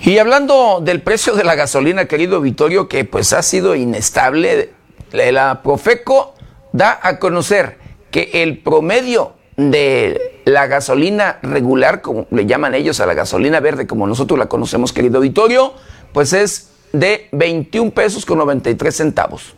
[0.00, 4.70] Y hablando del precio de la gasolina, querido Vittorio, que pues ha sido inestable,
[5.10, 6.34] la Profeco
[6.72, 7.78] da a conocer
[8.10, 13.86] que el promedio de la gasolina regular, como le llaman ellos a la gasolina verde,
[13.86, 15.72] como nosotros la conocemos, querido Vittorio,
[16.12, 19.55] pues es de 21 pesos con 93 centavos.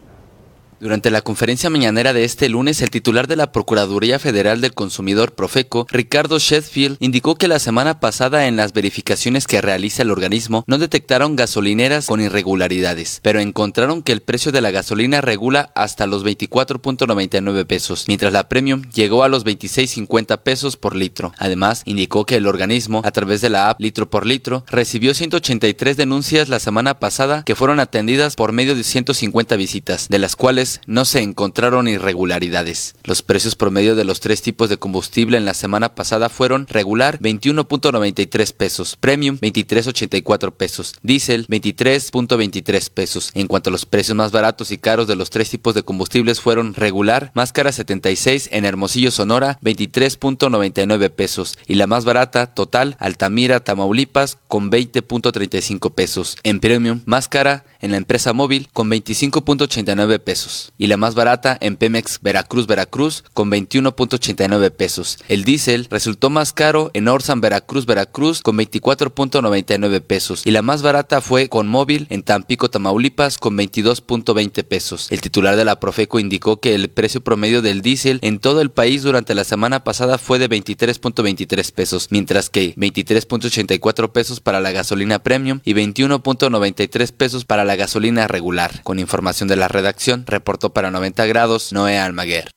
[0.81, 5.35] Durante la conferencia mañanera de este lunes, el titular de la Procuraduría Federal del Consumidor
[5.35, 10.63] Profeco, Ricardo Sheffield, indicó que la semana pasada en las verificaciones que realiza el organismo
[10.69, 16.07] no detectaron gasolineras con irregularidades, pero encontraron que el precio de la gasolina regula hasta
[16.07, 21.33] los 24.99 pesos, mientras la Premium llegó a los 26.50 pesos por litro.
[21.39, 25.97] Además, indicó que el organismo, a través de la app Litro por Litro, recibió 183
[25.97, 30.68] denuncias la semana pasada que fueron atendidas por medio de 150 visitas, de las cuales
[30.87, 32.95] no se encontraron irregularidades.
[33.05, 37.19] Los precios promedio de los tres tipos de combustible en la semana pasada fueron regular
[37.21, 43.31] 21.93 pesos, premium 23.84 pesos, diésel 23.23 pesos.
[43.35, 46.41] En cuanto a los precios más baratos y caros de los tres tipos de combustibles
[46.41, 53.61] fueron regular, máscara 76 en Hermosillo Sonora 23.99 pesos y la más barata total Altamira
[53.61, 56.37] Tamaulipas con 20.35 pesos.
[56.43, 61.77] En premium, máscara en la empresa móvil con 25.89 pesos y la más barata en
[61.77, 65.19] Pemex Veracruz Veracruz con 21.89 pesos.
[65.29, 70.83] El diésel resultó más caro en Orsan Veracruz Veracruz con 24.99 pesos y la más
[70.83, 75.11] barata fue con móvil en Tampico Tamaulipas con 22.20 pesos.
[75.11, 78.71] El titular de la Profeco indicó que el precio promedio del diésel en todo el
[78.71, 84.73] país durante la semana pasada fue de 23.23 pesos, mientras que 23.84 pesos para la
[84.73, 88.83] gasolina premium y 21.93 pesos para la gasolina regular.
[88.83, 90.25] Con información de la redacción,
[90.57, 92.51] para 90 grados Noé Almaguer.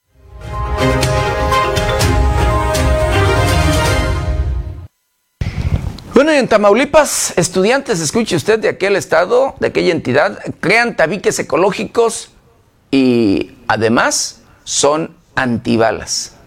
[6.13, 12.29] Bueno, en Tamaulipas, estudiantes, escuche usted de aquel estado, de aquella entidad, crean tabiques ecológicos
[12.91, 16.37] y además son antibalas.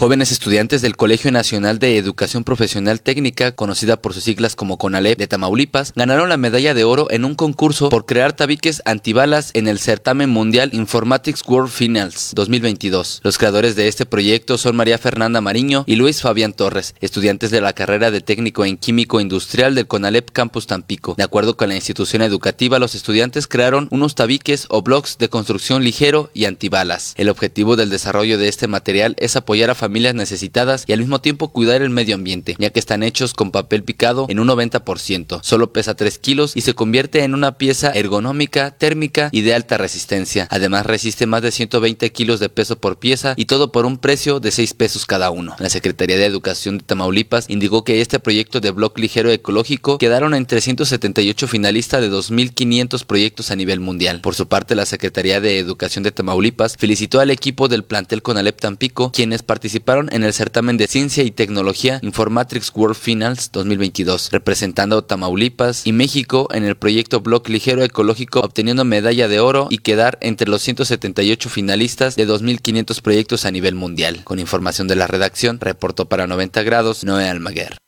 [0.00, 5.18] Jóvenes estudiantes del Colegio Nacional de Educación Profesional Técnica, conocida por sus siglas como CONALEP
[5.18, 9.68] de Tamaulipas, ganaron la medalla de oro en un concurso por crear tabiques antibalas en
[9.68, 13.20] el certamen mundial Informatics World Finals 2022.
[13.22, 17.60] Los creadores de este proyecto son María Fernanda Mariño y Luis Fabián Torres, estudiantes de
[17.60, 21.14] la carrera de técnico en químico industrial del CONALEP Campus Tampico.
[21.18, 25.84] De acuerdo con la institución educativa, los estudiantes crearon unos tabiques o blocks de construcción
[25.84, 27.12] ligero y antibalas.
[27.18, 31.00] El objetivo del desarrollo de este material es apoyar a familias familias necesitadas y al
[31.00, 34.46] mismo tiempo cuidar el medio ambiente, ya que están hechos con papel picado en un
[34.46, 35.40] 90%.
[35.42, 39.78] Solo pesa 3 kilos y se convierte en una pieza ergonómica, térmica y de alta
[39.78, 40.46] resistencia.
[40.48, 44.38] Además resiste más de 120 kilos de peso por pieza y todo por un precio
[44.38, 45.56] de 6 pesos cada uno.
[45.58, 50.34] La Secretaría de Educación de Tamaulipas indicó que este proyecto de blog ligero ecológico quedaron
[50.34, 54.20] en 378 finalistas de 2.500 proyectos a nivel mundial.
[54.20, 58.60] Por su parte, la Secretaría de Educación de Tamaulipas felicitó al equipo del plantel Conalep
[58.60, 64.30] Tampico, quienes participaron participaron en el certamen de ciencia y tecnología Informatrix World Finals 2022,
[64.30, 69.78] representando Tamaulipas y México en el proyecto Block Ligero Ecológico, obteniendo medalla de oro y
[69.78, 74.22] quedar entre los 178 finalistas de 2.500 proyectos a nivel mundial.
[74.24, 77.78] Con información de la redacción, reportó para 90 grados Noé Almaguer.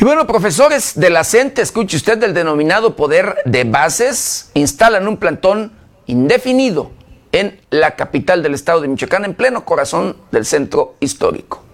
[0.00, 5.16] Y bueno, profesores de la CENTE, escuche usted del denominado poder de bases, instalan un
[5.16, 5.72] plantón
[6.06, 6.92] indefinido
[7.32, 11.64] en la capital del estado de Michoacán, en pleno corazón del centro histórico.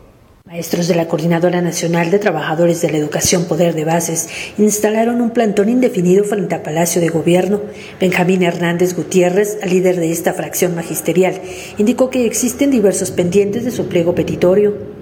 [0.46, 5.30] Maestros de la Coordinadora Nacional de Trabajadores de la Educación Poder de Bases instalaron un
[5.30, 7.60] plantón indefinido frente al Palacio de Gobierno.
[8.00, 11.42] Benjamín Hernández Gutiérrez, líder de esta fracción magisterial,
[11.76, 14.93] indicó que existen diversos pendientes de su pliego petitorio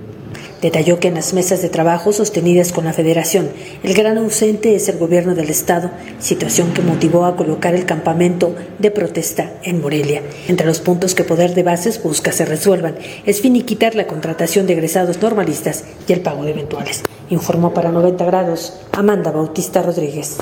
[0.62, 3.50] Detalló que en las mesas de trabajo sostenidas con la Federación,
[3.82, 5.90] el gran ausente es el gobierno del Estado,
[6.20, 10.22] situación que motivó a colocar el campamento de protesta en Morelia.
[10.46, 12.94] Entre los puntos que Poder de Bases busca se resuelvan
[13.26, 17.02] es finiquitar la contratación de egresados normalistas y el pago de eventuales.
[17.28, 20.38] Informó para 90 grados Amanda Bautista Rodríguez.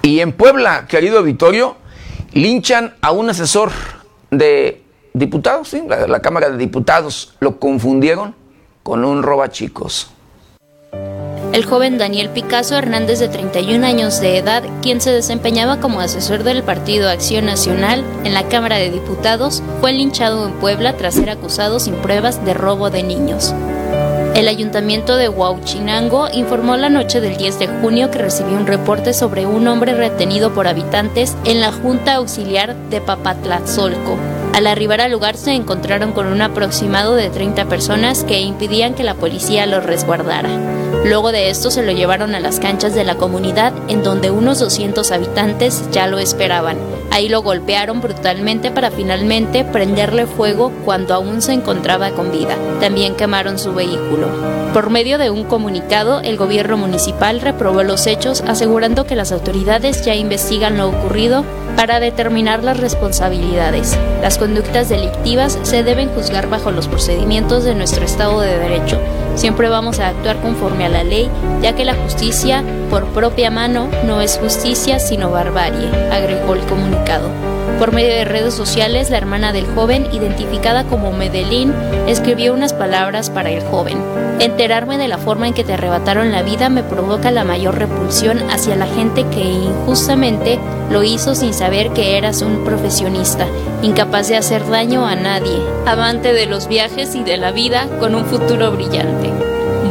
[0.00, 1.76] Y en Puebla, querido Vittorio,
[2.32, 3.97] linchan a un asesor
[4.30, 4.82] de
[5.14, 5.82] diputados, ¿sí?
[5.88, 8.34] la, Cámara de Diputados, lo confundieron
[8.82, 10.10] con un robachicos.
[11.52, 16.42] El joven Daniel Picasso Hernández, de 31 años de edad, quien se desempeñaba como asesor
[16.44, 21.30] del Partido Acción Nacional en la Cámara de Diputados, fue linchado en Puebla tras ser
[21.30, 23.54] acusado sin pruebas de robo de niños.
[24.34, 29.12] El ayuntamiento de Huauchinango informó la noche del 10 de junio que recibió un reporte
[29.12, 34.37] sobre un hombre retenido por habitantes en la Junta Auxiliar de Papatlatzolco.
[34.54, 39.04] Al arribar al lugar se encontraron con un aproximado de 30 personas que impidían que
[39.04, 40.48] la policía los resguardara.
[41.04, 44.58] Luego de esto se lo llevaron a las canchas de la comunidad en donde unos
[44.58, 46.76] 200 habitantes ya lo esperaban.
[47.10, 52.56] Ahí lo golpearon brutalmente para finalmente prenderle fuego cuando aún se encontraba con vida.
[52.80, 54.28] También quemaron su vehículo.
[54.72, 60.04] Por medio de un comunicado, el gobierno municipal reprobó los hechos asegurando que las autoridades
[60.04, 63.98] ya investigan lo ocurrido para determinar las responsabilidades.
[64.20, 69.00] Las conductas delictivas se deben juzgar bajo los procedimientos de nuestro Estado de Derecho.
[69.36, 71.30] Siempre vamos a actuar conforme a la ley,
[71.62, 77.57] ya que la justicia por propia mano no es justicia sino barbarie, agregó el comunicado.
[77.78, 81.72] Por medio de redes sociales, la hermana del joven, identificada como Medellín,
[82.08, 84.02] escribió unas palabras para el joven.
[84.40, 88.38] Enterarme de la forma en que te arrebataron la vida me provoca la mayor repulsión
[88.50, 90.58] hacia la gente que injustamente
[90.90, 93.46] lo hizo sin saber que eras un profesionista,
[93.82, 98.16] incapaz de hacer daño a nadie, amante de los viajes y de la vida con
[98.16, 99.37] un futuro brillante.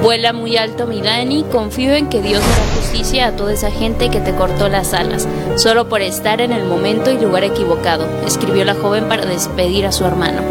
[0.07, 4.21] Vuela muy alto Milani, confío en que Dios hará justicia a toda esa gente que
[4.21, 5.27] te cortó las alas,
[5.57, 9.91] solo por estar en el momento y lugar equivocado, escribió la joven para despedir a
[9.91, 10.43] su hermano.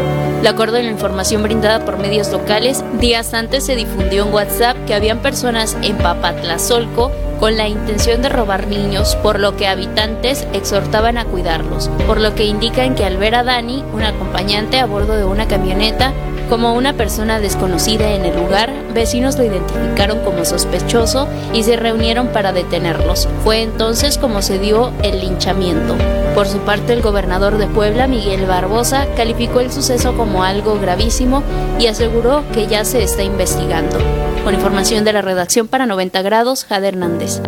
[0.43, 4.77] De acuerdo a la información brindada por medios locales, días antes se difundió en WhatsApp
[4.85, 10.47] que habían personas en Papatlazolco con la intención de robar niños, por lo que habitantes
[10.53, 14.85] exhortaban a cuidarlos, por lo que indican que al ver a Dani, un acompañante a
[14.85, 16.13] bordo de una camioneta,
[16.47, 22.27] como una persona desconocida en el lugar, vecinos lo identificaron como sospechoso y se reunieron
[22.27, 23.27] para detenerlos.
[23.43, 25.95] Fue entonces como se dio el linchamiento.
[26.33, 31.43] Por su parte, el gobernador de Puebla, Miguel Barbosa, calificó el suceso como algo gravísimo
[31.79, 33.97] y aseguró que ya se está investigando.
[34.43, 37.41] Con información de la redacción para 90 grados, Jade Hernández.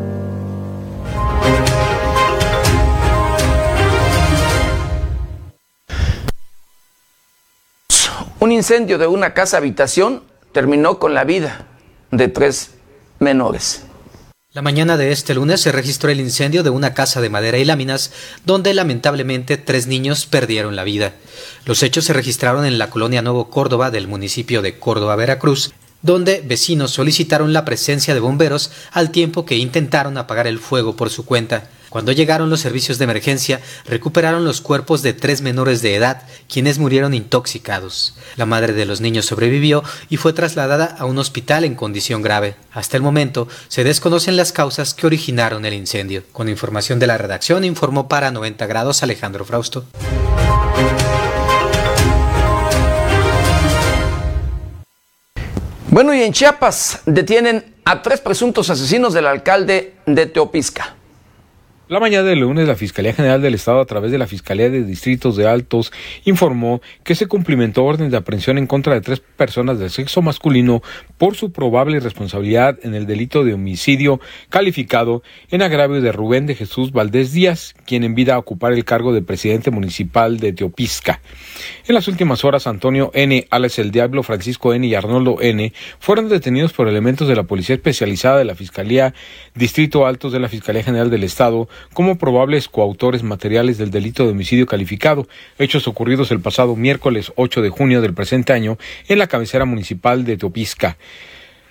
[8.60, 10.22] Incendio de una casa habitación
[10.52, 11.66] terminó con la vida
[12.12, 12.72] de tres
[13.18, 13.84] menores.
[14.52, 17.64] La mañana de este lunes se registró el incendio de una casa de madera y
[17.64, 18.12] láminas,
[18.46, 21.14] donde lamentablemente tres niños perdieron la vida.
[21.64, 25.72] Los hechos se registraron en la colonia Nuevo Córdoba del municipio de Córdoba, Veracruz,
[26.02, 31.10] donde vecinos solicitaron la presencia de bomberos al tiempo que intentaron apagar el fuego por
[31.10, 31.70] su cuenta.
[31.90, 36.78] Cuando llegaron los servicios de emergencia, recuperaron los cuerpos de tres menores de edad, quienes
[36.78, 38.16] murieron intoxicados.
[38.36, 42.56] La madre de los niños sobrevivió y fue trasladada a un hospital en condición grave.
[42.72, 46.24] Hasta el momento, se desconocen las causas que originaron el incendio.
[46.32, 49.86] Con información de la redacción, informó para 90 grados Alejandro Frausto.
[55.90, 60.99] Bueno, y en Chiapas detienen a tres presuntos asesinos del alcalde de Teopisca.
[61.90, 64.84] La mañana del lunes, la Fiscalía General del Estado, a través de la Fiscalía de
[64.84, 65.92] Distritos de Altos,
[66.24, 70.84] informó que se cumplimentó orden de aprehensión en contra de tres personas del sexo masculino
[71.18, 74.22] por su probable responsabilidad en el delito de homicidio
[74.52, 78.86] calificado en agravio de Rubén de Jesús Valdés Díaz, quien en vida a ocupar el
[78.86, 81.22] cargo de presidente municipal de Teopisca.
[81.88, 84.86] En las últimas horas, Antonio N., Alex el Diablo, Francisco N.
[84.86, 85.74] y Arnoldo N.
[85.98, 89.16] fueron detenidos por elementos de la Policía Especializada de la Fiscalía
[89.56, 94.32] Distrito Altos de la Fiscalía General del Estado como probables coautores materiales del delito de
[94.32, 95.28] homicidio calificado,
[95.58, 98.78] hechos ocurridos el pasado miércoles 8 de junio del presente año
[99.08, 100.98] en la cabecera municipal de Teopisca.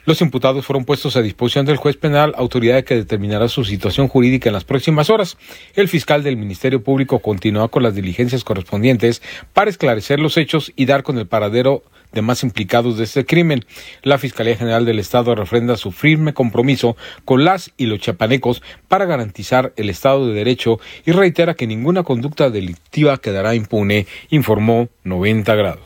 [0.08, 4.48] Los imputados fueron puestos a disposición del juez penal, autoridad que determinará su situación jurídica
[4.48, 5.36] en las próximas horas.
[5.74, 9.20] El fiscal del Ministerio Público continúa con las diligencias correspondientes
[9.52, 11.82] para esclarecer los hechos y dar con el paradero
[12.12, 13.64] demás implicados de este crimen.
[14.02, 19.04] La Fiscalía General del Estado refrenda su firme compromiso con las y los chapanecos para
[19.04, 25.54] garantizar el Estado de Derecho y reitera que ninguna conducta delictiva quedará impune, informó 90
[25.54, 25.82] grados.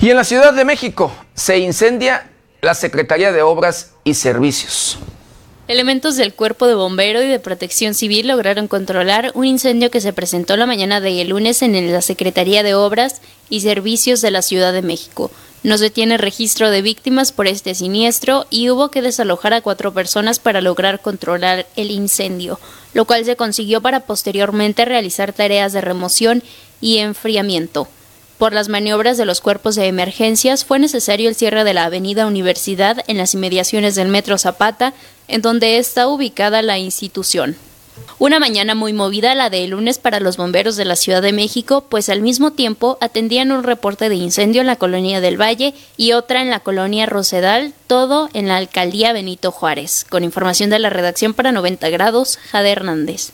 [0.00, 2.28] Y en la Ciudad de México se incendia
[2.60, 4.98] la Secretaría de Obras y Servicios.
[5.68, 10.12] Elementos del Cuerpo de Bombero y de Protección Civil lograron controlar un incendio que se
[10.12, 14.72] presentó la mañana de lunes en la Secretaría de Obras y Servicios de la Ciudad
[14.72, 15.30] de México.
[15.62, 19.94] No se tiene registro de víctimas por este siniestro y hubo que desalojar a cuatro
[19.94, 22.58] personas para lograr controlar el incendio,
[22.92, 26.42] lo cual se consiguió para posteriormente realizar tareas de remoción
[26.80, 27.86] y enfriamiento.
[28.42, 32.26] Por las maniobras de los cuerpos de emergencias fue necesario el cierre de la Avenida
[32.26, 34.94] Universidad en las inmediaciones del Metro Zapata,
[35.28, 37.54] en donde está ubicada la institución.
[38.18, 41.86] Una mañana muy movida la de lunes para los bomberos de la Ciudad de México,
[41.88, 46.10] pues al mismo tiempo atendían un reporte de incendio en la colonia del Valle y
[46.10, 50.04] otra en la colonia Rosedal, todo en la alcaldía Benito Juárez.
[50.10, 53.30] Con información de la redacción para 90 grados, Jade Hernández.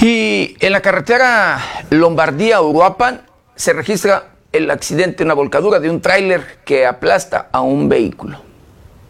[0.00, 1.58] Y en la carretera
[1.90, 3.22] Lombardía-Uruapan
[3.54, 8.45] se registra el accidente, una volcadura de un tráiler que aplasta a un vehículo.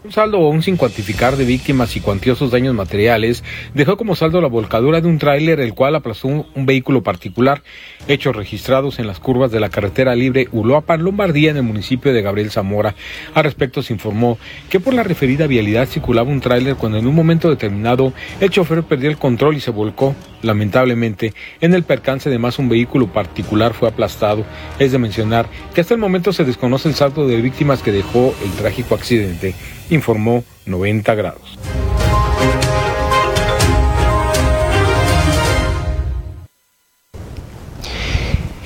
[0.06, 3.42] Un saldo aún sin cuantificar de víctimas y cuantiosos daños materiales
[3.74, 7.64] dejó como saldo la volcadura de un tráiler el cual aplastó un, vehículo particular,
[8.06, 12.22] hechos registrados en las curvas de la carretera libre Uloapan, Lombardía, en el municipio de
[12.22, 12.94] Gabriel Zamora.
[13.34, 14.38] Al respecto se informó
[14.70, 18.84] que por la referida vialidad circulaba un tráiler cuando en un momento determinado el chofer
[18.84, 20.14] perdió el control y se volcó.
[20.42, 24.44] Lamentablemente, en el percance de más un vehículo particular fue aplastado.
[24.78, 28.32] Es de mencionar que hasta el momento se desconoce el saldo de víctimas que dejó
[28.44, 29.56] el trágico accidente
[29.90, 31.58] informó 90 grados.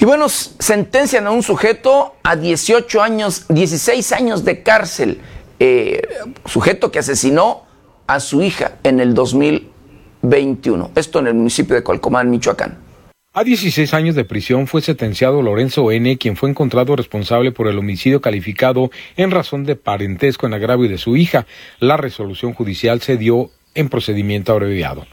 [0.00, 5.20] Y bueno, sentencian a un sujeto a 18 años, 16 años de cárcel,
[5.58, 6.00] eh,
[6.46, 7.64] sujeto que asesinó
[8.06, 12.89] a su hija en el 2021, esto en el municipio de Colcomán, Michoacán.
[13.32, 17.78] A 16 años de prisión fue sentenciado Lorenzo N., quien fue encontrado responsable por el
[17.78, 21.46] homicidio calificado en razón de parentesco en agravio de su hija.
[21.78, 25.06] La resolución judicial se dio en procedimiento abreviado.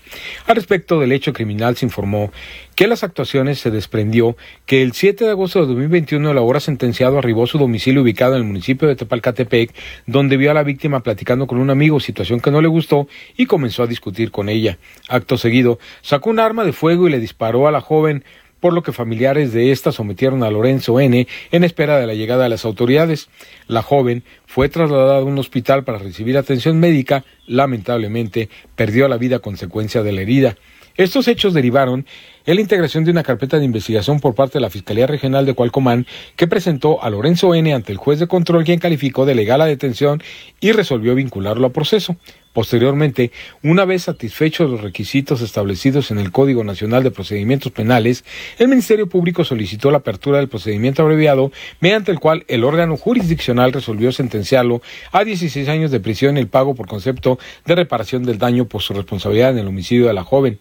[0.47, 2.31] Al respecto del hecho criminal se informó
[2.75, 4.35] que las actuaciones se desprendió
[4.65, 8.33] que el 7 de agosto de 2021 el ahora sentenciado arribó a su domicilio ubicado
[8.35, 9.73] en el municipio de Tepalcatepec,
[10.05, 13.45] donde vio a la víctima platicando con un amigo, situación que no le gustó, y
[13.45, 14.77] comenzó a discutir con ella.
[15.07, 18.23] Acto seguido, sacó un arma de fuego y le disparó a la joven,
[18.59, 21.27] por lo que familiares de esta sometieron a Lorenzo N.
[21.51, 23.29] en espera de la llegada de las autoridades.
[23.67, 29.37] La joven fue trasladada a un hospital para recibir atención médica, lamentablemente perdió la vida
[29.37, 30.55] a consecuencia de la herida.
[30.97, 32.07] Estos hechos derivaron
[32.47, 35.53] en la integración de una carpeta de investigación por parte de la Fiscalía Regional de
[35.53, 39.59] Cualcomán que presentó a Lorenzo N ante el juez de control quien calificó de legal
[39.59, 40.23] la detención
[40.59, 42.15] y resolvió vincularlo a proceso.
[42.57, 43.31] Posteriormente,
[43.61, 48.25] una vez satisfechos los requisitos establecidos en el Código Nacional de Procedimientos Penales,
[48.57, 51.51] el Ministerio Público solicitó la apertura del procedimiento abreviado,
[51.81, 54.81] mediante el cual el órgano jurisdiccional resolvió sentenciarlo
[55.11, 58.81] a 16 años de prisión y el pago por concepto de reparación del daño por
[58.81, 60.57] su responsabilidad en el homicidio de la joven.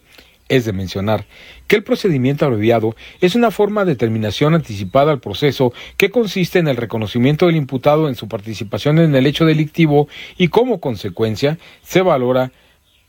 [0.49, 1.25] Es de mencionar
[1.67, 6.67] que el procedimiento abreviado es una forma de terminación anticipada al proceso que consiste en
[6.67, 10.07] el reconocimiento del imputado en su participación en el hecho delictivo
[10.37, 12.51] y como consecuencia se valora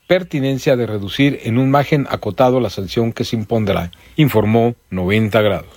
[0.09, 5.69] pertinencia de reducir en un margen acotado la sanción que se impondrá, informó 90 grados.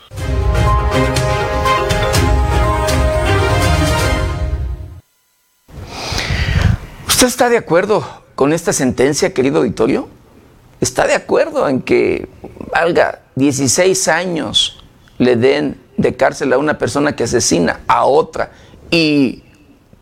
[7.07, 10.09] ¿Usted está de acuerdo con esta sentencia, querido auditorio?
[10.81, 12.27] Está de acuerdo en que
[12.71, 14.83] valga 16 años
[15.17, 18.51] le den de cárcel a una persona que asesina a otra
[18.89, 19.43] y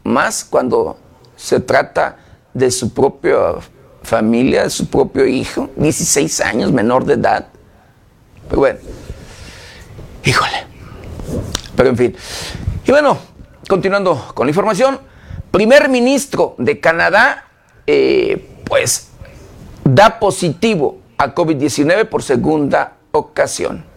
[0.04, 0.98] más cuando
[1.36, 2.18] se trata
[2.54, 3.56] de su propia
[4.02, 7.48] familia, de su propio hijo, 16 años menor de edad.
[8.48, 8.80] Pero bueno,
[10.24, 10.66] híjole.
[11.76, 12.16] Pero en fin.
[12.86, 13.18] Y bueno,
[13.68, 15.00] continuando con la información,
[15.52, 17.46] primer ministro de Canadá,
[17.86, 19.09] eh, pues
[19.94, 23.89] da positivo a COVID-19 por segunda ocasión.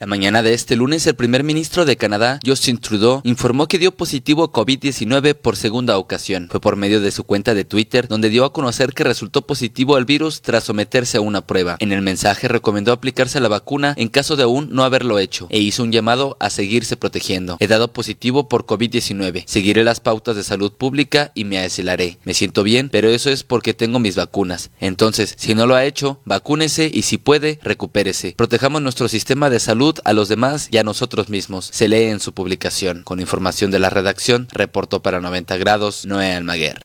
[0.00, 3.94] La mañana de este lunes, el primer ministro de Canadá, Justin Trudeau, informó que dio
[3.94, 6.48] positivo a COVID-19 por segunda ocasión.
[6.50, 9.96] Fue por medio de su cuenta de Twitter, donde dio a conocer que resultó positivo
[9.96, 11.76] al virus tras someterse a una prueba.
[11.80, 15.58] En el mensaje recomendó aplicarse la vacuna en caso de aún no haberlo hecho e
[15.58, 17.58] hizo un llamado a seguirse protegiendo.
[17.60, 19.44] He dado positivo por COVID-19.
[19.44, 22.16] Seguiré las pautas de salud pública y me aislaré.
[22.24, 24.70] Me siento bien, pero eso es porque tengo mis vacunas.
[24.80, 28.32] Entonces, si no lo ha hecho, vacúnese y si puede, recupérese.
[28.34, 31.68] Protejamos nuestro sistema de salud a los demás y a nosotros mismos.
[31.72, 33.02] Se lee en su publicación.
[33.02, 36.80] Con información de la redacción, reportó para 90 grados Noé Almaguer.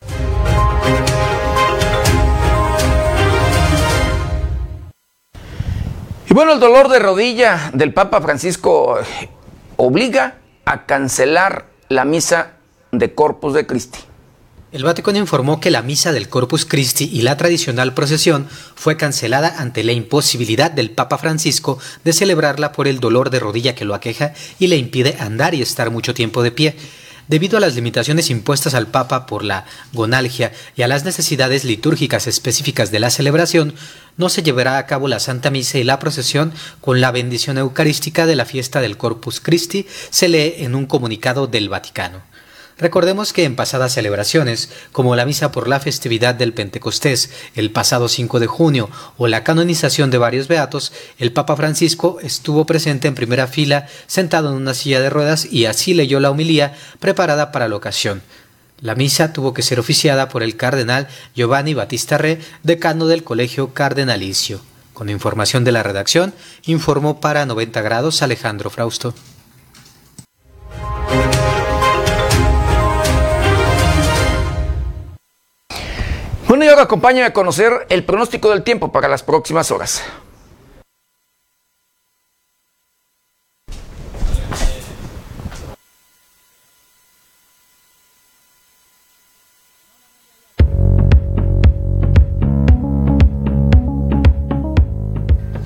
[6.27, 9.29] Y bueno, el dolor de rodilla del Papa Francisco eh,
[9.77, 12.53] obliga a cancelar la misa
[12.91, 13.99] de Corpus de Christi.
[14.75, 18.45] El Vaticano informó que la misa del Corpus Christi y la tradicional procesión
[18.75, 23.73] fue cancelada ante la imposibilidad del Papa Francisco de celebrarla por el dolor de rodilla
[23.73, 26.75] que lo aqueja y le impide andar y estar mucho tiempo de pie.
[27.29, 32.27] Debido a las limitaciones impuestas al Papa por la gonalgia y a las necesidades litúrgicas
[32.27, 33.75] específicas de la celebración,
[34.17, 38.25] no se llevará a cabo la Santa Misa y la procesión con la bendición eucarística
[38.25, 42.34] de la fiesta del Corpus Christi, se lee en un comunicado del Vaticano.
[42.77, 48.09] Recordemos que en pasadas celebraciones, como la misa por la festividad del Pentecostés el pasado
[48.09, 53.15] 5 de junio o la canonización de varios beatos, el Papa Francisco estuvo presente en
[53.15, 57.69] primera fila sentado en una silla de ruedas y así leyó la homilía preparada para
[57.69, 58.21] la ocasión.
[58.81, 63.73] La misa tuvo que ser oficiada por el cardenal Giovanni Battista Re, decano del Colegio
[63.73, 64.59] Cardenalicio.
[64.93, 66.33] Con información de la redacción,
[66.65, 69.13] informó para 90 grados Alejandro Frausto.
[76.55, 76.87] Bueno, y ahora
[77.25, 80.01] a conocer el pronóstico del tiempo para las próximas horas.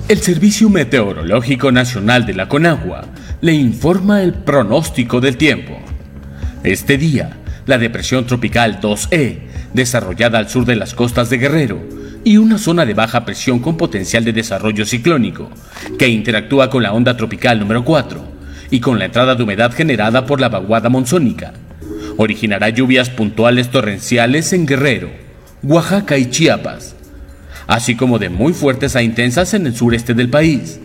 [0.08, 3.04] El Servicio Meteorológico Nacional de la Conagua
[3.40, 5.78] le informa el pronóstico del tiempo.
[6.64, 11.80] Este día, la depresión tropical 2E desarrollada al sur de las costas de Guerrero,
[12.24, 15.50] y una zona de baja presión con potencial de desarrollo ciclónico,
[15.98, 18.22] que interactúa con la onda tropical número 4
[18.70, 21.52] y con la entrada de humedad generada por la vaguada monzónica.
[22.16, 25.10] Originará lluvias puntuales torrenciales en Guerrero,
[25.62, 26.94] Oaxaca y Chiapas,
[27.66, 30.80] así como de muy fuertes a intensas en el sureste del país,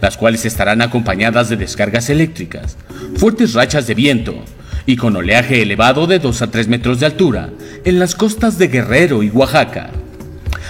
[0.00, 2.76] las cuales estarán acompañadas de descargas eléctricas,
[3.16, 4.44] fuertes rachas de viento,
[4.86, 7.50] y con oleaje elevado de 2 a 3 metros de altura
[7.84, 9.90] en las costas de Guerrero y Oaxaca,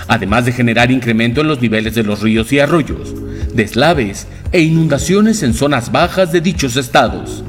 [0.09, 3.15] además de generar incremento en los niveles de los ríos y arroyos,
[3.55, 7.45] deslaves e inundaciones en zonas bajas de dichos estados.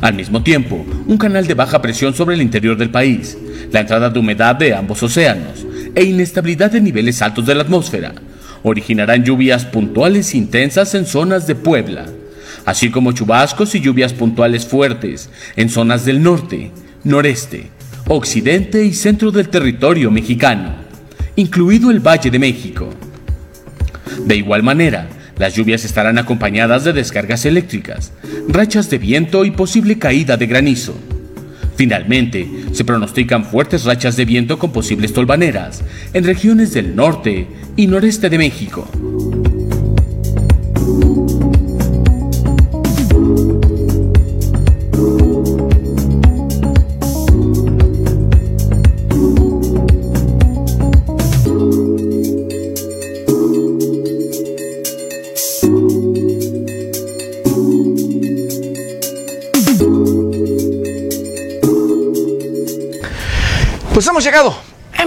[0.00, 3.36] Al mismo tiempo, un canal de baja presión sobre el interior del país,
[3.70, 8.14] la entrada de humedad de ambos océanos e inestabilidad de niveles altos de la atmósfera
[8.62, 12.06] originarán lluvias puntuales intensas en zonas de Puebla,
[12.64, 16.70] así como chubascos y lluvias puntuales fuertes en zonas del norte,
[17.04, 17.70] noreste,
[18.08, 20.74] occidente y centro del territorio mexicano,
[21.36, 22.90] incluido el Valle de México.
[24.24, 25.08] De igual manera,
[25.38, 28.12] las lluvias estarán acompañadas de descargas eléctricas,
[28.48, 30.94] rachas de viento y posible caída de granizo.
[31.76, 35.82] Finalmente, se pronostican fuertes rachas de viento con posibles tolvaneras
[36.12, 38.88] en regiones del norte y noreste de México.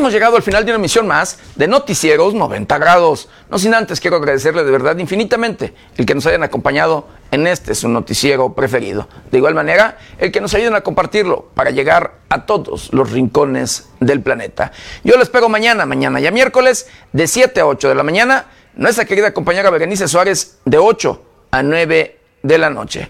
[0.05, 3.27] Hemos llegado al final de una emisión más de Noticieros 90 grados.
[3.49, 7.73] No sin antes quiero agradecerle de verdad infinitamente el que nos hayan acompañado en este
[7.73, 9.09] su noticiero preferido.
[9.31, 13.89] De igual manera, el que nos ayuden a compartirlo para llegar a todos los rincones
[13.99, 14.71] del planeta.
[15.03, 18.45] Yo lo espero mañana, mañana ya miércoles, de 7 a 8 de la mañana.
[18.75, 23.09] Nuestra querida compañera Berenice Suárez, de 8 a 9 de la noche.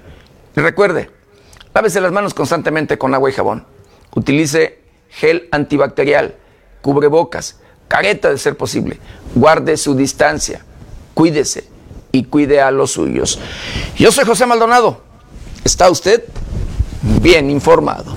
[0.55, 1.11] Y recuerde,
[1.73, 3.65] lávese las manos constantemente con agua y jabón.
[4.15, 6.35] Utilice gel antibacterial,
[6.85, 7.55] cubrebocas,
[7.87, 8.99] careta de ser posible.
[9.33, 10.63] Guarde su distancia,
[11.15, 11.67] cuídese
[12.11, 13.39] y cuide a los suyos.
[13.97, 15.01] Yo soy José Maldonado.
[15.63, 16.23] ¿Está usted
[17.23, 18.13] bien informado?